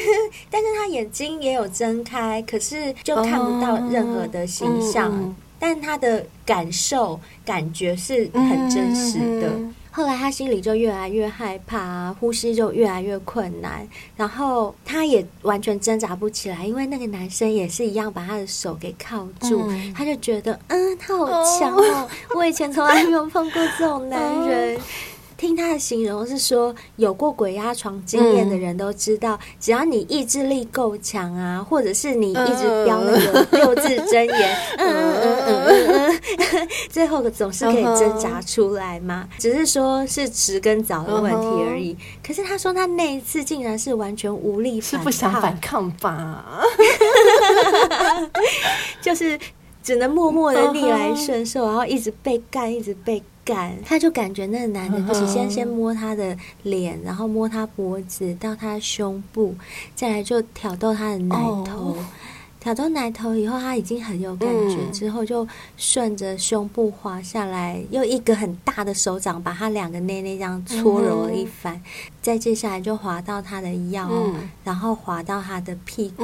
[0.48, 5.10] 但是他眼睛也有睁开，可是就看不到任何的形象。
[5.10, 5.30] Oh.
[5.60, 9.48] 但他的感受、感觉是很真实的。
[9.48, 24.18] 嗯、后来他心里就越来越害怕，呼吸就越来越困难，然后他也完全挣扎不起来，因为那个男生也是一样把他的手给铐住，嗯、他就觉得，嗯，他好强哦，哦我以前从来没有碰过这种男
[24.48, 24.76] 人。
[24.76, 24.80] 哦
[25.40, 39.26] 听他的形容是说，有过鬼压床经验的人都知道，只要你意志力够强啊，或者是你一直标那个 六字真言，嗯嗯嗯嗯嗯，最后总是可以挣扎出来嘛。
[39.38, 41.96] 只是说是迟跟早的问题而已。
[42.22, 46.44] 可是他说他那一次竟然是完全无力反抗，是不想反抗吧？
[49.00, 49.40] 就是
[49.82, 53.22] 只能默默的逆来顺受，然后一直被干，一直被。
[53.84, 59.54] 他就感觉那个男的，就是先先摸他的脸，然后摸他脖子，到他胸部，
[59.94, 61.96] 再来就挑逗他的奶头。
[62.60, 71.80] 挑到奶头以后，他已经很有感觉，之后就顺着胸部滑下来，用一个很大的手掌把他两个内内这样搓揉了一番，
[72.20, 74.10] 再接下来就滑到他的腰，
[74.62, 76.22] 然后滑到他的屁股，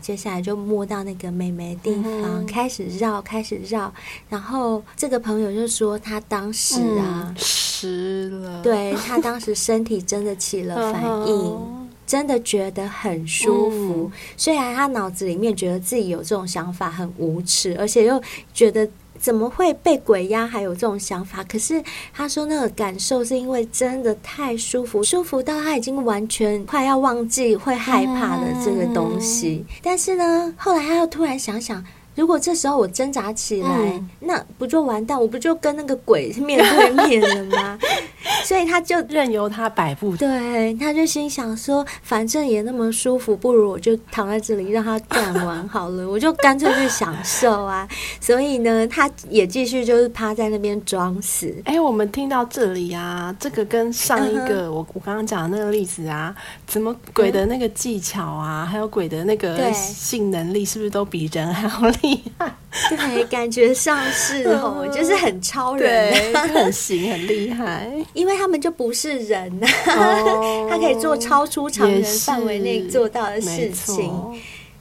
[0.00, 3.92] 接下来就摸到那个美眉地方，开始绕，开始绕，
[4.28, 11.83] 然后这个朋友就说他当时啊湿了，对，他当时身体真的起了反应。
[12.06, 18.20] 真的觉得很舒服，嗯、虽然他脑子里面觉得自己有这种想法很无耻，而且又
[18.52, 18.88] 觉得
[19.18, 21.42] 怎么会被鬼压，还有这种想法。
[21.44, 29.64] 可是他说那个感受是因为真的太舒服，舒服到他已经完全快要忘记会害怕的这个东西。
[29.66, 31.82] 嗯、但是呢，后来他又突然想想。
[32.16, 35.20] 如果这时候我挣扎起来，嗯、那不就完蛋？
[35.20, 37.76] 我不就跟那个鬼面对面了吗？
[38.44, 40.16] 所以他就任由他摆布。
[40.16, 47.86] 对，他就心想说，反正也那么舒服，不如我就躺在这里让他干完好了，我就干脆去享受啊。
[48.20, 51.54] 所以呢，他也继续就是趴在那边装死。
[51.64, 56.34] 哎、欸，我们听到这里啊，这个跟上一个、uh 我我刚刚讲的那个例子啊，
[56.66, 62.54] 怎么鬼的那个技巧啊，嗯、还有鬼的那个性能力，是不是都比人还要厉害？
[62.88, 67.88] 对，感觉上是哦， 就是很超人，很行，很厉害。
[68.14, 69.66] 因为他们就不是人呐，
[70.70, 74.10] 他可以做超出常人范围内做到的事情。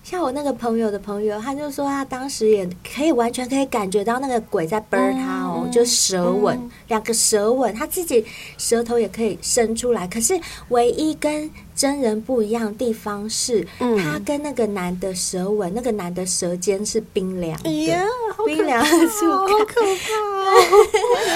[0.04, 8.24] 像我那个朋友的朋友，他就说他当时也可以完全可以感觉到那个鬼在啵他哦，就舌吻，两个舌吻，他自己
[8.58, 10.06] 舌头也可以伸出来。
[10.06, 10.38] 可是
[10.70, 17.70] 唯一跟真人不一样的地方是，他跟那个男的舌吻，那个男的舌尖是冰凉的，
[18.46, 19.58] 冰凉的触感，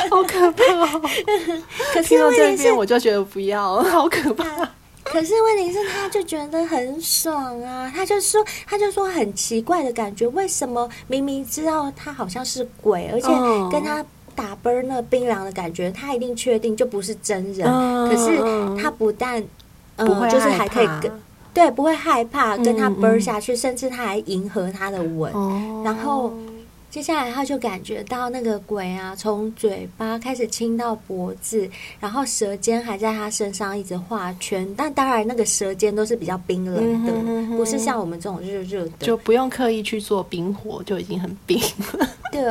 [0.09, 0.99] 好可怕，好可怕。
[1.93, 4.45] 可是到这边我就觉得不要，好可怕。
[5.03, 7.89] 可是问题是，他就觉得很爽啊！
[7.95, 13.27] 他就说，他就说很奇怪的感觉，为什么明明知道他好像是鬼，而且
[13.71, 17.65] 跟他打啵那冰凉的感觉，他一定确定就不是真人。
[18.09, 18.37] 可是
[18.77, 19.41] 他不但
[19.97, 21.11] 嗯，就是还可以跟
[21.53, 25.31] 对，不会害怕跟他啵下去，甚至他还迎合他的吻，
[25.83, 26.33] 然后。
[26.97, 31.69] 接下来他就感觉到那个鬼啊，从嘴巴开始亲到脖子，
[31.99, 34.67] 然后舌尖还在他身上一直画圈。
[34.75, 41.61] 但当然，那个舌尖都是比较冰冷的，不是像我们这种热热的，就不用刻意去做冰火，就已经很冰
[41.93, 42.09] 了。
[42.33, 42.41] 对。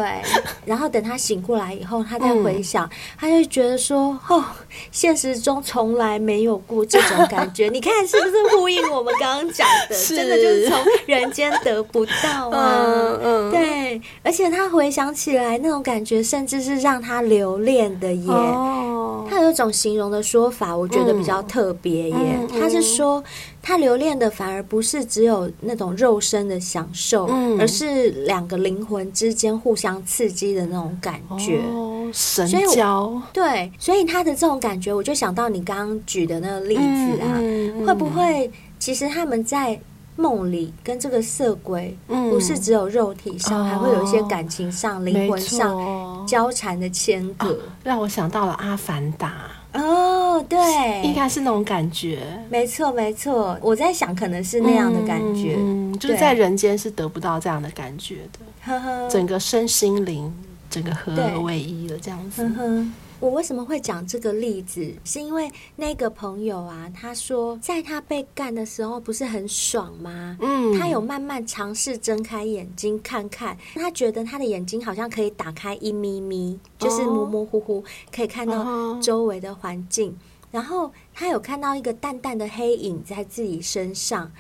[0.65, 2.89] 然后等他醒过来以后，他再回想，
[3.19, 4.45] 他就觉得说：“哦，
[4.93, 7.67] 现实中从来没有过这种感觉。
[7.75, 9.97] 你看是不是呼应我们刚刚讲的？
[10.07, 12.85] 真的就是从人间得不到啊。
[12.87, 18.31] 嗯嗯，对。”而且他回想起来那种感觉，甚至是让他留恋的耶。
[18.31, 19.29] Oh.
[19.29, 22.15] 他有一种形容的说法，我觉得比较特别耶。
[22.15, 22.61] Mm hmm.
[22.61, 23.23] 他是说，
[23.61, 27.61] 他留恋的反而不是只有那种肉身的享受，mm hmm.
[27.61, 31.61] 而是两个灵魂之间互相刺激的那种感觉。
[31.75, 33.21] Oh, 神交。
[33.33, 37.87] 对，所以他的这种感觉，我就想到你刚刚举的那个例子啊，mm hmm.
[37.87, 39.81] 会不会其实他们在。
[40.17, 53.59] 梦里跟这个色鬼，不是只有肉体上，嗯、还会有一些感情上、灵、哦、魂上交缠的牵葛、哦，让我想到了《阿凡达》哦，对，应该是那种感觉，没错没错。
[53.61, 55.59] 我在想，可能是那样的感觉，
[55.99, 59.11] 就是在人间是得不到这样的感觉的，对。
[59.11, 60.33] 整个身心灵
[60.71, 62.43] 整个合而为一了，这样子。
[62.43, 62.87] 呵呵
[63.19, 64.93] 我为什么会讲这个例子？
[65.05, 70.37] 是因为那个朋友啊，他说在他被干的时候不是很爽吗？
[70.41, 77.83] 嗯，他有慢慢尝试睁开眼睛看看，他觉得他的眼睛好像可以打开一咪咪，就是模模糊糊
[78.15, 80.15] 可以看到周围的环境。
[80.57, 84.33] 然后他有看到一个淡淡的黑影在自己身上，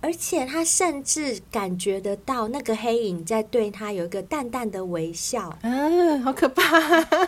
[0.00, 5.52] 而且他甚至感觉得到那个黑影在对他有一个淡淡的微笑。
[5.62, 6.78] 嗯，好可怕。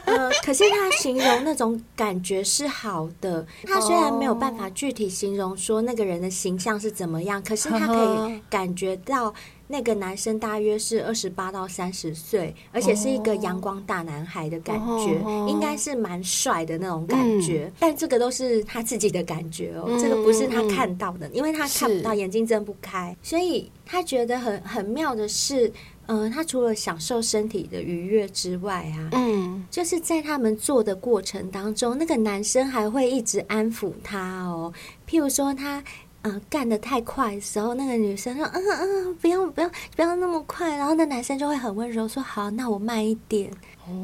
[0.04, 3.44] 嗯，可是他形容那种感觉是好的。
[3.64, 9.34] 他虽然没有办法具体形容说那个人的形象是怎么样，可是他可以感觉到。
[9.70, 17.70] 那个男生大约是二十八到三十岁，而且是一个阳光大男孩的感觉，应该是蛮帅的那种感觉。
[17.78, 25.70] 但这个都是他自己的感觉哦，这个不是他看到的，因为他看不到，眼睛睁不开，所以他觉得很很妙的是，
[26.06, 34.72] 嗯，他除了享受身体的愉悦之外啊，嗯，就是在他们做的过程当中，那个男生还会一直安抚他哦，
[35.06, 35.84] 譬如说他。
[36.22, 43.50] 嗯，干得太快的时候，那个女生说：“嗯嗯，不要不要不要那么快。”然后那男生就会很温柔说：“好，那我慢一点。”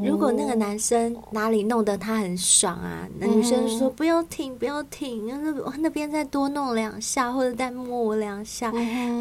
[0.04, 8.72] 如果那个男生哪里弄得他很爽啊，那女生说不要停，不要停，那那边再多弄两下，或者再摸我两下，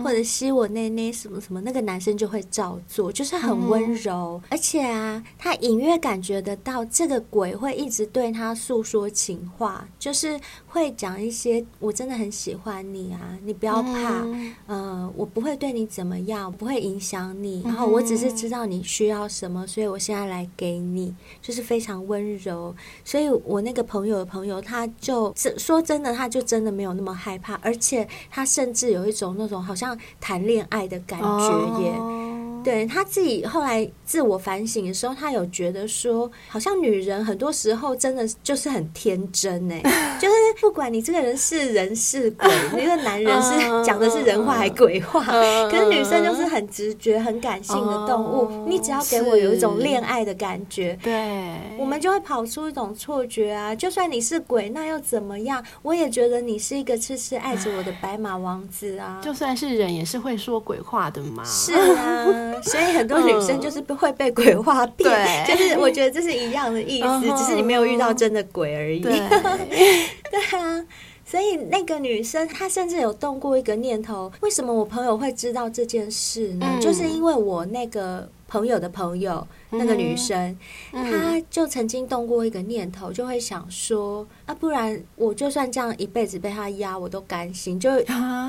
[0.03, 14.25] 或者吸我内内什么什么，那个男生就会照做，就是很温柔，而且啊，他隐约感觉得到这个鬼会一直对他诉说情话，就是会讲一些我真的很喜欢你啊，你不要怕，
[14.67, 20.47] 呃，我不会对你怎么样，不会影响你，然后我只是知道你需要什么，所以我现在来。
[20.55, 32.22] 给你就是非常温柔，所以我那个朋友的朋友，他就说真的，他就真的没有那么害怕，而且他甚至有一种那种好像谈恋爱的感觉耶。
[32.63, 39.81] 对，他自己后来自我反省的时候，他有觉得说，好像女人很多时候真的就是很天真哎，
[40.19, 43.51] 就是不管你这个人是人是鬼，那个男人是
[43.83, 45.23] 讲的是人话还鬼话，
[45.69, 55.63] 可是女生就是很直觉、很感性的动物，你只要给我有一种恋爱的感觉，对，我们就会跑出一种错觉啊，就算你是鬼，那又怎么样？
[55.81, 62.52] 我也觉得你是一个痴痴爱着我的白马王子啊，就算是人也是会说鬼话的嘛，是啊。
[62.61, 68.99] 所以很多女生就是会被鬼画骗，嗯、就是我觉得这是一样的意思，嗯、只是你没有遇到真的鬼而已。
[68.99, 69.11] 对，
[70.29, 70.85] 对啊，
[71.25, 76.67] 所以那个女生她甚至有动过一个念头：为什么我朋友会知道这件事呢？
[76.69, 78.29] 嗯、就是因为我那个。
[78.45, 80.57] 朋友的朋友，那个女生，
[80.91, 87.89] 嗯、她就曾经动过一个念头，就会想说啊，不然我就算这样一辈子被他压，我都甘心，就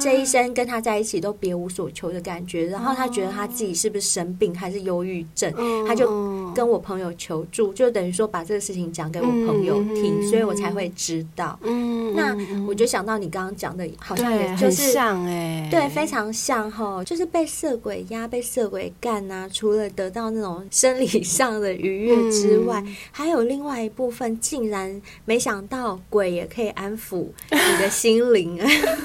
[0.00, 2.66] 这一生跟他在一起都别无所求的感觉。
[2.66, 5.52] 然后她觉得她自己是不是生病，还是忧郁症，
[5.86, 11.58] 她就跟我朋友求助，就等于说把这个事情讲给我朋友听，所以我才会知道。
[11.62, 28.58] 嗯那我就想到你刚刚讲的，好像也就是像哎，对，非常像哈，就是被色鬼压，被色鬼干啊，除了得到那种生理上的愉悦之外，嗯、还有另外一部分，竟然没想到鬼也可以安抚你的心灵。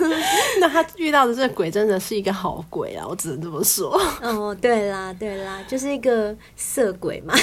[0.60, 3.06] 那他遇到的这个鬼真的是一个好鬼啊！
[3.08, 4.00] 我只能这么说。
[4.22, 7.34] 哦，对啦，对啦，就是一个色鬼嘛，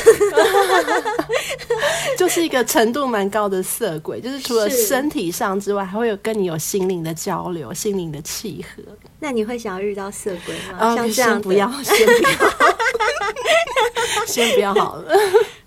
[2.19, 8.83] 就是一个程度蛮高的色鬼，就是除了身体上之外，还会有跟你有心灵的交流，心灵的契合。
[9.19, 10.95] 那你会想要遇到色鬼吗？
[10.95, 12.76] 像这样不要，先不要，
[14.27, 15.05] 先不要好了。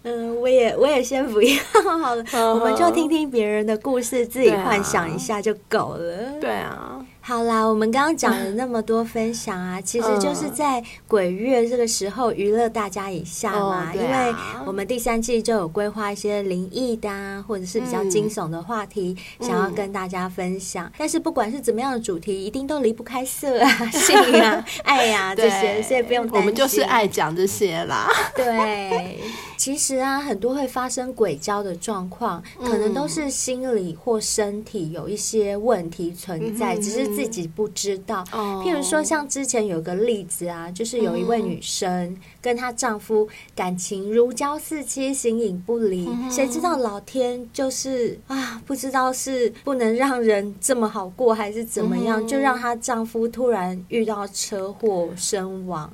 [0.03, 1.57] 嗯，我也我也先不要
[1.99, 2.23] 好了，
[2.53, 6.39] 我们就听听别人的故事，自己幻想一下就够了。
[6.39, 6.98] 对啊。
[7.29, 13.93] 好啦，我们刚刚讲了那么多分享啊，其实就是在鬼月这个时候娱乐大家一下嘛。
[13.93, 14.33] 因为
[14.65, 20.91] 我们第三季就有规划一些灵异的啊，或者是比较惊悚的话题，想要跟大家分享。
[20.97, 26.39] 但是不管是怎么样的主题，一定都离不开色啊、 性啊、爱呀这些，所以不用担心。
[26.39, 28.09] 我们就是爱讲这些啦。
[28.35, 29.19] 对，
[29.55, 37.18] 其实啊，很多会发生鬼交的状况，可能都是心理或身体有一些问题存在，只是。
[37.19, 55.91] 自己不知道，譬如说，像之前有个例子啊，就是有一位女生跟她丈夫感情如胶似漆，形影不离，谁知道老天就是啊，不知道是不能让人这么好过，还是怎么样，就让她丈夫突然遇到车祸身亡。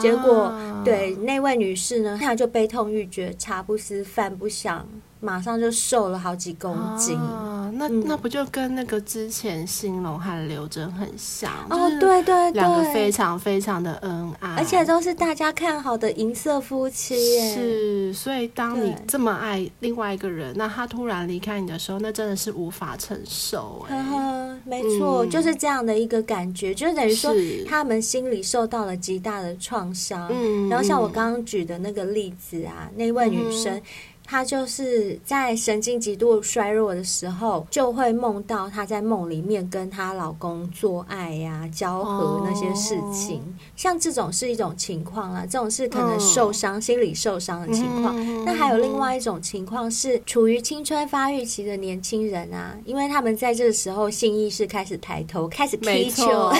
[0.00, 0.52] 结果，
[0.84, 4.86] 对那位女士呢，她就悲痛欲绝，茶不思饭不想。
[5.20, 7.70] 马上就瘦了好几公斤啊！
[7.74, 11.90] 那那不就跟那个之前兴隆和刘真很像哦？
[12.00, 17.54] 对对对，两个非常非常的恩爱，而且都是大家看好的银色夫妻耶。
[17.54, 23.84] 是，所以当你这么爱另外一个人，那他突然离开你的时候，那真的是无法承受。
[23.88, 27.32] 呵呵，没错，嗯、就是这样的一个感觉，就等于说
[27.68, 30.28] 他们心里受到了极大的创伤。
[30.30, 33.74] 嗯，然后像我刚刚举的那个例子啊，那位女生。
[33.74, 33.82] 嗯
[34.30, 43.36] 她就是在神经极度衰弱的时候，就会梦到她在梦里面跟她老公做爱呀、啊、交合那些事情。
[43.36, 43.44] Oh.
[43.74, 46.82] 像这种是一种情况啦，这种是可能受伤、oh.
[46.82, 48.14] 心理受伤的情况。
[48.14, 48.44] Mm-hmm.
[48.44, 56.26] 那还有另外一种情况是处于青春发育期的年轻人啊，因为他们在这个时候性意识开始抬头，开始踢球，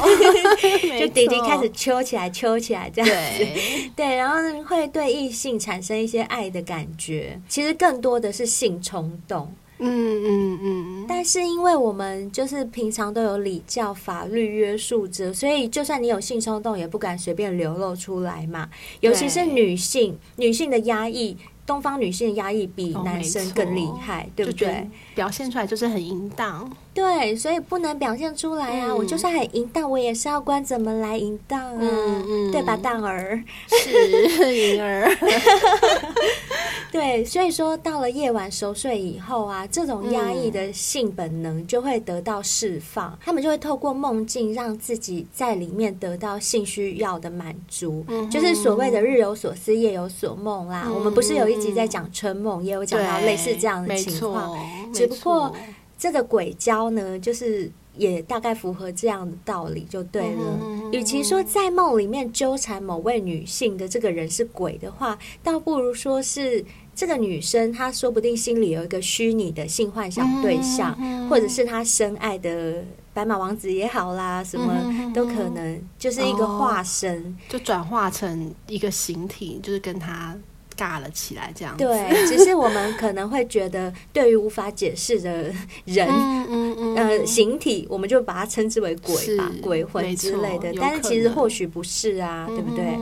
[0.98, 3.38] 就弟弟开始揪起来、揪起来这样子。
[3.38, 7.38] 对，对，然后会对异性产生一些爱的感觉。
[7.58, 18.70] 其实更多的是性冲动，嗯嗯嗯，但是因为我们就是平常都有礼教法律约束着，所以就算你有性冲动，也不敢随便流露出来嘛。
[19.00, 21.36] 尤其是女性，女性的压抑。
[21.66, 24.88] 东方女性的压抑比男生更厉害，哦、对不对？
[25.14, 28.86] 表现出来就是很淫荡，对，所以不能表现出来啊！
[28.88, 33.38] 嗯、我就算很淫荡，我也是要管怎么来淫荡啊，嗯嗯、对吧，荡儿
[33.68, 35.08] 是淫儿。
[36.90, 50.84] 对，所以说到了夜晚熟睡以后啊，这种压抑的性本能就会得到释放，嗯、他们就会透过梦境让自己在里面得到性需要的满足，嗯、就是所谓的日有所思，夜有所梦啦。
[50.86, 51.58] 嗯、我们不是有一。
[51.58, 54.56] 集在讲春梦，也有讲到类似这样的情况，
[54.94, 55.52] 只不过
[55.98, 60.90] 这个鬼交呢，就是也大概符合这样的道理，就对了。
[60.92, 70.96] 与其说在梦里面纠缠某位女性的这个人是鬼的话，倒不如说是这个女生，她说不定心里有一个虚拟的性幻想对象，
[71.28, 80.38] 或者是她深爱的白马王子也好啦，什么都可能，就是一个化身，就转化成一个形体，就是跟她。
[80.78, 81.84] 尬了起来，这样子。
[81.84, 85.52] 对，只是我们可能会觉得，对于无法解释的
[85.84, 90.72] 人，嗯嗯嗯、呃，形体，我们就把它称之为鬼吧，鬼魂之类的。
[90.80, 92.96] 但是其实或许不是啊，对不对？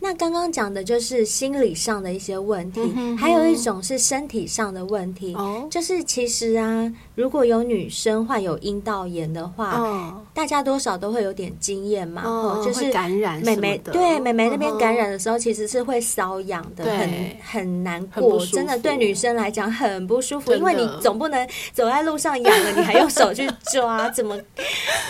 [0.00, 17.10] 那刚刚讲的就是心理上的一些问题，嗯、哼哼还有一种是身体上的问题，哦、就是其实啊，如果有女生患有阴道炎的话，嗯，大家多少都会有点经验嘛，哦，就是感染妹妹对妹妹那边感染的时候，嗯、其实是会瘙痒的，很
[17.42, 24.38] 很难过，真的对女生来讲很不舒服，因为你总不能走在路上痒了，你还用手去抓，怎么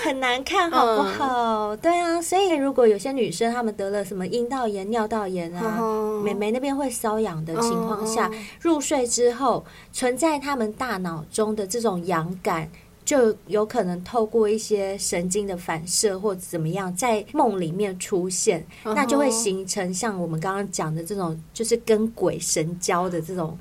[0.03, 1.75] 很难看好不好？
[1.75, 12.71] 嗯、对啊，所以如果有些女生她们得了什么阴道炎、尿道炎啊，嗯、妹妹那边会瘙痒的情况下，嗯、入睡之后存在她们大脑中的这种痒感。
[13.09, 18.93] 就有可能透过一些神经的反射或者怎么样，在梦里面出现，uh.
[18.93, 23.59] 那就会形成像我们刚刚讲的这种，就是跟鬼神交的这种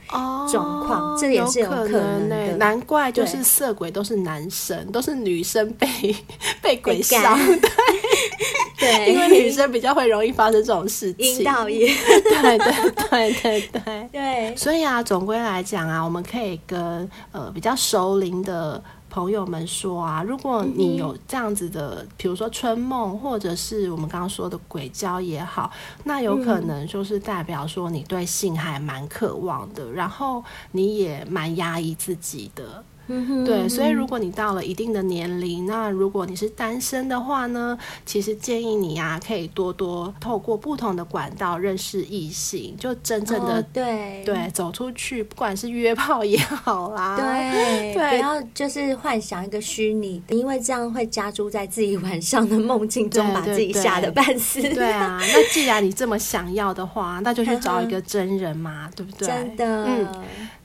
[0.52, 2.36] 状况，oh, 这也是有可能的。
[2.36, 5.88] 能难怪就是色鬼都是男生，都是女生被
[6.62, 7.39] 被鬼伤。
[8.78, 11.26] 对，因为女生比较会容易发生这种事情。
[11.26, 11.89] 阴道炎。
[12.06, 14.56] 对对对对对 对。
[14.58, 18.84] 所以啊，总归来讲啊，我们可以跟呃比较熟龄的。
[19.18, 25.72] 朋友们说啊，如果你有这样子的，嗯、比如说春梦，或者是我们刚刚说的鬼交也好，
[26.03, 32.84] 那有可能就是代表说你对性还蛮渴望的，然后你也蛮压抑自己的。
[33.08, 54.62] 嗯、对，所以如果你到了一定的年龄，那如果你是单身的话呢，其实建议你呀、啊，可以多多透过不同的管道认识异性，就真正的、哦、对对走出去，不管是约炮也好啦，对，对不要就是幻想一个虚拟的，因为这样会加诸在自己晚上的梦境中，把自己吓得半死。
[54.62, 59.28] 对啊，那既然你这么想要的话，那就去找一个真人嘛，对不对？
[59.28, 60.08] 真的，嗯。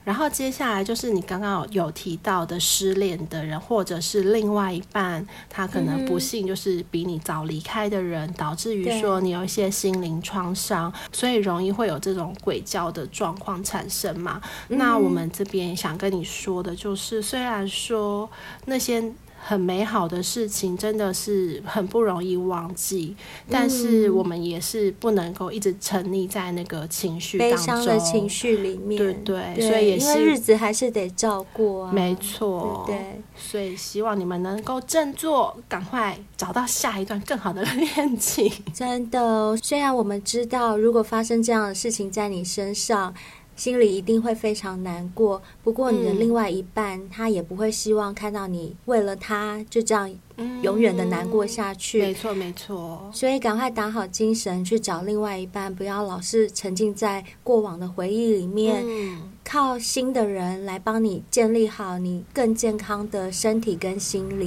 [0.04, 14.40] 然后接下来就是你刚刚有提到的失恋的人，或者是另外一半，他可能不幸就是比你早离开的人，嗯、导致于说你有一些心灵创伤，所以容易会有这种鬼交的状况产生嘛。
[14.68, 18.28] 嗯、那我们这边想跟你说的就是，虽然说
[18.66, 19.12] 那些。
[19.44, 38.50] 很美好的事情，真的是很不容易忘记，嗯，但是我们也是不能够一直沉溺在那个情绪当中，悲伤的情绪里面，对对，对，所以也是因为日子还是得照过啊，没错，对，对，所以希望你们能够振作，赶快找到下一段更好的恋情。
[38.72, 43.12] 真的，虽然我们知道，如果发生这样的事情在你身上。
[43.56, 50.12] 心里一定会非常难过，不过你的另外一半、嗯、他也不会希望看到你为了他就这样
[50.62, 52.00] 永远的难过下去。
[52.00, 53.10] 没错，没错。
[53.12, 58.82] 所以赶快打好精神去找另外一半，不要老是沉浸在过往的回忆里面。
[58.84, 64.46] 嗯靠新的人来帮你建立好你更健康的身体跟心理，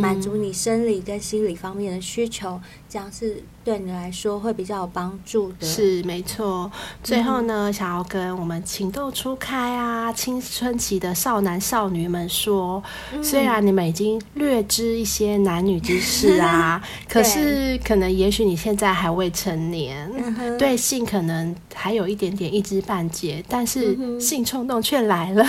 [0.00, 2.58] 满足你生理跟心理方面的需求，
[2.90, 5.66] 这样是对你来说会比较有帮助的。
[5.66, 6.70] 是没错。
[7.02, 12.82] 最后呢，嗯、想要跟我们情窦初开啊、青春期的少男少女们说，
[13.14, 23.96] 嗯、虽然你们已经略知一些男女之事啊， 可是可能也许你现在还未成年，嗯、对性可能还有一点点一知半解，但是。
[23.98, 25.44] 嗯性冲动却来了，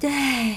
[0.00, 0.10] 对，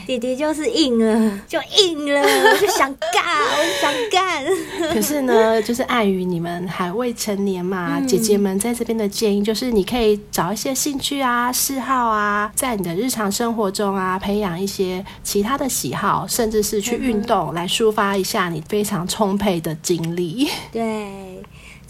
[0.05, 4.45] 弟弟就是硬了，就硬了，我就想干，我就想干。
[4.93, 20.47] 可是呢，就是碍于你们还未成年嘛，嗯、姐姐们在这边的建议就是，你可以找一些兴趣啊、嗜好啊，在你的日常生活中啊，培养一些其他的喜好，甚至是去运动来抒发一下你非常充沛的精力。
[20.71, 21.43] 对。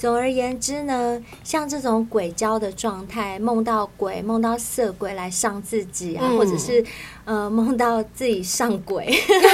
[0.04, 6.84] 总而言之呢，像这种鬼交的状态，梦到鬼、梦到色鬼来上自己啊，嗯、或者是
[7.24, 9.10] 呃梦到自己上鬼，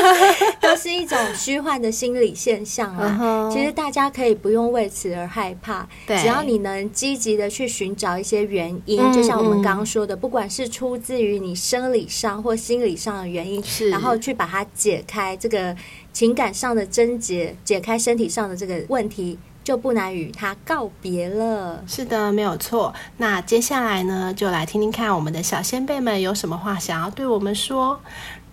[0.60, 3.20] 都是一种虚幻的心理现象啊。
[3.22, 3.54] Uh-huh.
[3.54, 15.78] 其实大家可以不用为此而害怕，只要你能积极的去寻找一些原因，就像我们刚刚说的，不管是出自于你生理上或心理上的原因，然后去把它解开这个
[16.12, 19.38] 情感上的症结，解开身体上的这个问题。
[19.70, 21.84] 就不难与他告别了。
[21.86, 22.92] 是的，没有错。
[23.18, 28.02] 那接下来呢，就来听听看我们的小先辈们有什么话想要对我们说。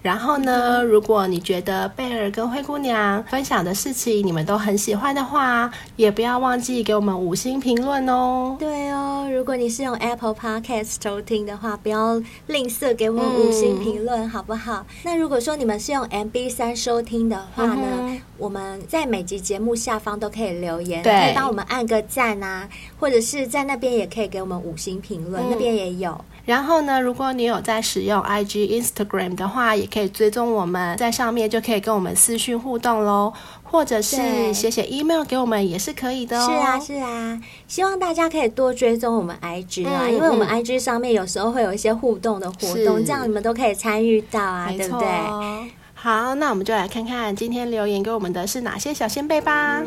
[0.06, 8.54] 然后呢，如果你觉得贝儿跟灰姑娘分享的事情你们都很喜欢的话，也不要忘记给我们五星评论哦。
[8.56, 14.86] 对哦，如果你是用 Apple Podcast 收听的话，不要吝啬给我们五星评论，嗯，好不好？
[15.02, 22.68] 那如果说你们是用 MB 三收听的话呢，嗯，我们在每集节目下方都可以留言，可以帮我们按个赞啊，
[23.00, 26.16] 或者是在那边也可以给我们五星评论，嗯，那边也有。
[26.46, 33.32] 然后呢，如果你有在使用 IG、Instagram 的话，也可以追踪我们，在上面就可以跟我们私讯互动喽，
[33.64, 36.46] 或者是写写 email 给我们也是可以的哦。
[36.48, 45.08] 是啊，是啊，希望大家可以多追踪我们 IG 啊，嗯，因为我们 IG 上面有时候会有一些互动的活动，这样你们都可以参与到啊，对不对？
[45.94, 49.82] 好，那我们就来看看今天留言给我们的是哪些小仙贝吧。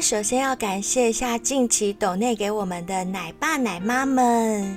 [0.00, 4.76] 首先要感谢一下近期抖内给我们的奶爸奶妈们。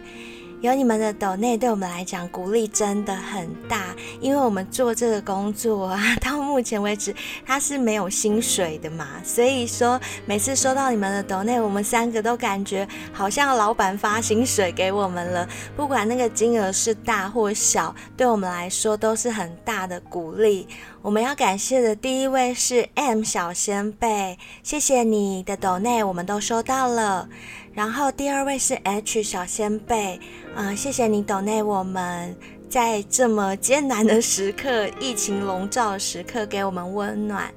[0.66, 7.14] 有你们的抖内，对我们来讲鼓励真的很大，因为我们做这个工作啊， 到目前为止
[7.46, 20.68] 它是没有薪水的嘛，所以说每次收到你们的抖内，我们三个都感觉好像老板发薪水给我们了，不管那个金额是大或小，对我们来说都是很大的鼓励。
[21.04, 27.30] 我们要感谢的第一位是 M 小仙贝，谢谢你的抖内，我们都收到了。
[27.76, 30.18] 然后第二位是 H 小仙贝，
[30.56, 32.34] 啊、呃，谢谢你抖内我们
[32.70, 37.54] 在这么艰难的时刻、疫情笼罩的时刻给我们温暖。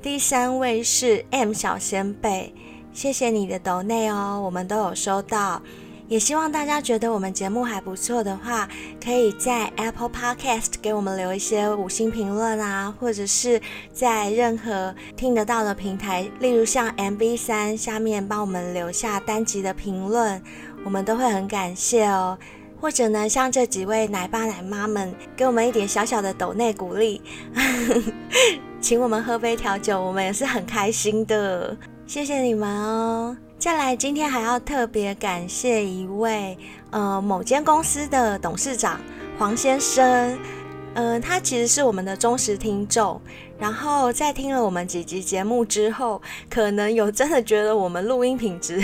[0.00, 2.54] 第三位是 M 小仙贝，
[2.92, 5.60] 谢谢你的抖内哦，我们都有收到。
[6.08, 8.66] 也希望大家觉得我们节目还不错的话，
[9.02, 13.60] 可以在 Apple Podcast 给我们留一些五星评论啊，或者是
[13.92, 20.42] 在任何听得到的平台，例如像 MB3 下面帮我们留下单集的评论，
[20.82, 22.38] 我们都会很感谢哦。
[22.80, 27.20] 或者呢，像这几位奶爸奶妈们给我们一点小小的抖内鼓励，
[28.80, 31.76] 请我们喝杯调酒，我们也是很开心的。
[32.06, 33.36] 谢谢你们哦。
[33.58, 36.56] 再来，今天还要特别感谢一位
[36.90, 39.00] 呃某间公司的董事长
[39.36, 40.38] 黄先生，
[40.94, 43.20] 呃，他其实是我们的忠实听众，
[43.58, 48.80] 然后在听了我们几集节目之后，可能有真的觉得我们录音品质，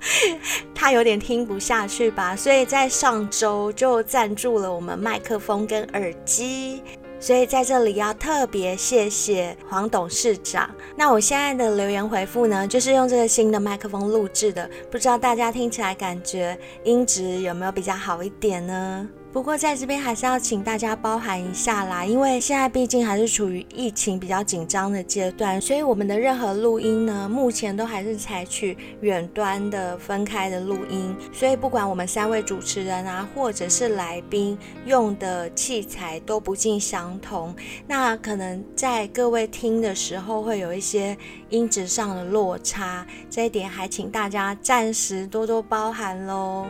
[0.74, 6.82] 他有点听不下去吧，所以在上周就赞助了我们麦克风跟耳机。
[7.20, 10.70] 所以在这里要特别谢谢黄董事长。
[10.96, 19.08] 那我现在的留言回复呢，就是用这个新的麦克风录制的，不知道大家听起来感觉音质有没有比较好一点呢？
[19.38, 31.14] 不过在这边还是要请大家包涵一下啦，因为现在毕竟还是处于疫情比较紧张的阶段，所以我们的任何录音呢，目前都还是采取远端的分开的录音。
[31.32, 37.54] 所以不管我们三位主持人啊，或者是来宾用的器材都不尽相同，
[37.86, 41.16] 那可能在各位听的时候会有一些
[41.50, 46.66] 音质上的落差，这一点还请大家暂时多多包涵喽。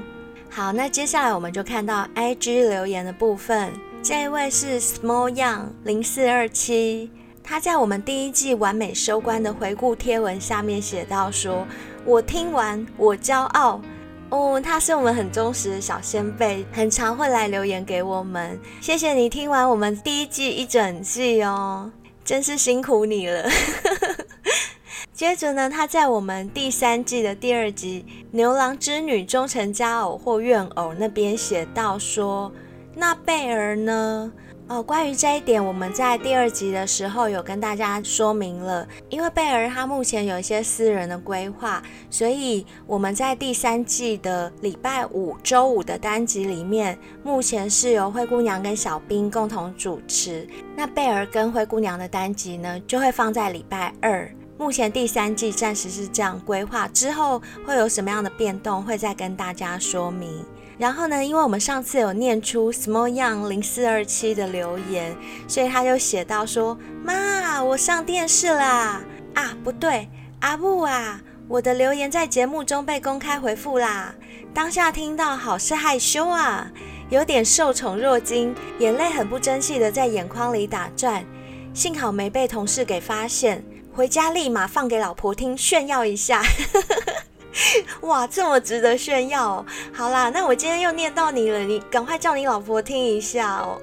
[0.59, 3.73] 好，那接下来我们就看到 IG 留言的部分。
[4.03, 7.13] 这一位是 Small Young 零四二七，
[7.45, 11.65] 他在我们第一季完美收官的回顾贴文下面写到说
[12.05, 13.81] ：“我听完，我骄傲。”
[14.31, 18.59] 哦，他是我们很忠实的小先辈，很常会来留言给我们。
[18.81, 21.89] 谢谢你听完我们第一季一整季哦，
[22.25, 23.49] 真是辛苦你了。
[25.19, 32.53] 接着呢，他在我们第三季的第二集《牛郎织女终成佳偶或怨偶》那边写到说
[32.95, 34.31] ：“那贝儿呢？
[34.69, 38.87] 哦，关于这一点，我们在第二集的时候有跟大家说明了。
[39.09, 50.47] 因为贝儿她目前有一些私人的规划，所以我们在第三季的礼拜五周五的单集里面，目前是由灰姑娘跟小兵共同主持。
[50.77, 60.45] 那贝儿跟灰姑娘的单集呢，就会放在礼拜二。”目前第三季暂时是这样规划，之后会有什么样的变动，会再跟大家说明。
[60.77, 69.01] 然后呢，因为我们上次有念出 Small Young 零四二七的留言，所以他就写到说：“妈，我上电视啦！
[69.35, 70.09] 啊，不对，
[70.41, 74.13] 阿布啊，我的留言在节目中被公开回复啦。
[74.53, 76.69] 当下听到好是害羞啊，
[77.11, 81.25] 有点受宠若惊，眼泪很不争气的在眼眶里打转，
[81.73, 83.65] 幸好没被同事给发现。”
[83.99, 86.41] 回家立马放给老婆听，炫耀一下。
[88.03, 89.67] 哇，这么值得炫耀！
[89.93, 93.77] 好啦，那我今天又念到你了，你赶快叫你老婆听一下哦。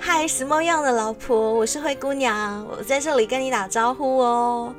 [0.00, 1.54] 嗨，什么样的老婆？
[1.54, 4.74] 我是灰姑娘，我在这里跟你打招呼哦。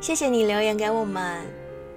[0.00, 1.44] 谢谢你留言给我们。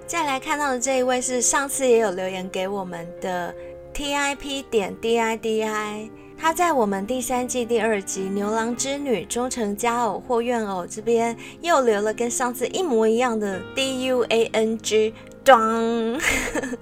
[0.06, 3.56] 再来看到的这一位是上次也有留言给我们的
[3.94, 6.10] TIP 点 DIDI。
[6.42, 15.14] 他在我们第三季第二集《牛郎织女终成佳偶或怨偶》这边又留了跟上次一模一样的 D U A N G，
[15.44, 16.20] 装。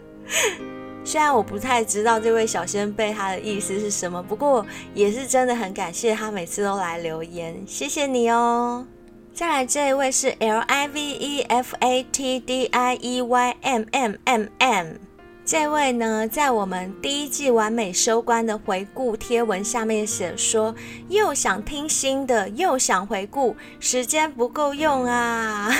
[1.03, 8.87] 虽然我不太知道这位小仙贝他的意思是什么，不过也是真的很感谢他每次都来留言，谢谢你哦。
[9.33, 15.08] 再来这一位是 L I V E F A T D I E Y M M M M。
[15.51, 20.75] 这位呢，在我们第一季完美收官的回顾贴文下面写说，
[21.07, 25.71] 又想听新的，又想回顾，时间不够用啊。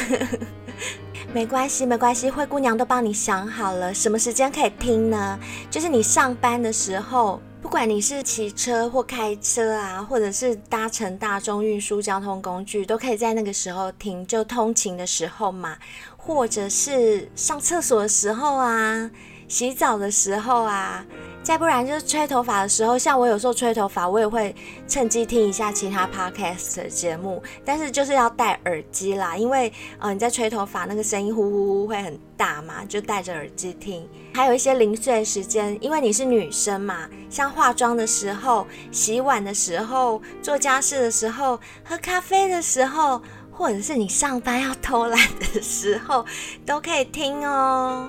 [1.32, 5.38] 没关系，没关系，灰姑娘都帮你想好了，什么时间可以听呢？
[5.70, 15.78] 就是你上班的时候，不管你是骑车或开车啊，或者是搭乘大众运输交通工具，都可以在那个时候听，就通勤的时候嘛，
[16.18, 19.12] 或者是上厕所的时候啊，
[19.50, 21.06] 洗澡的时候啊。
[21.42, 24.54] 再不然就是吹头发的时候，像我有时候吹头发，我也会
[24.88, 34.08] 趁机听一下其他 podcast 的节目，但是就是要戴耳机啦，因为呃你在吹头发那个声音呼呼呼会很大嘛，就戴着耳机听。
[34.34, 43.20] 还有一些零碎时间，因为你是女生嘛，像化妆的时候、洗碗的时候、做家事的时候、喝咖啡的时候，
[43.50, 46.24] 或者是你上班要偷懒的时候，
[46.64, 48.08] 都可以听哦，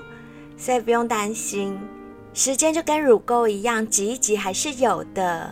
[0.61, 1.75] 所以不用担心。
[2.35, 5.51] 时间就跟乳沟一样，挤一挤还是有的。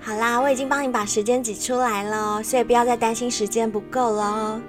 [0.00, 4.60] 好啦，我已经帮你把时间挤出来了，所以不要再担心时间不够了。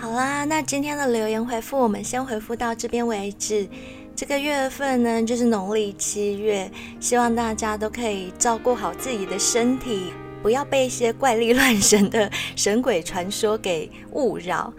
[0.00, 3.68] 好啦，那今天的留言回复我们先回复到这边为止。
[4.14, 6.70] 这个月份呢，就是农历七月，
[7.00, 10.12] 希望大家都可以照顾好自己的身体，
[10.42, 14.72] 不要被一些怪力乱神的神鬼传说给误扰。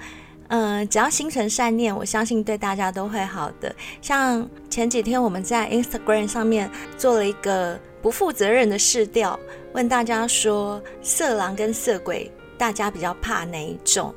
[0.57, 3.75] 嗯、只要心存善念，我相信对大家都会好的。
[4.01, 9.37] 像前几天我们在 Instagram 上面做了一个不负责任的试调，
[9.73, 14.15] 问大家说色狼跟色鬼，大家比较怕哪一种？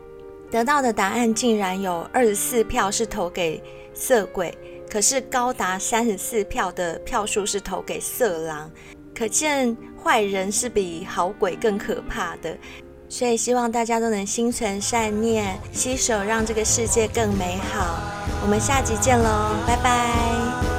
[0.48, 3.60] 得到的答案竟然有二十四票是投给
[3.92, 4.56] 色鬼，
[4.88, 8.70] 可是高达三十四票的票数是投给色狼，
[9.12, 12.56] 可见坏人是比好鬼更可怕的。
[13.08, 17.98] 所以希望大家都能心存善念，携手让这个世界更美好。
[18.42, 20.77] 我们下集见喽，拜拜。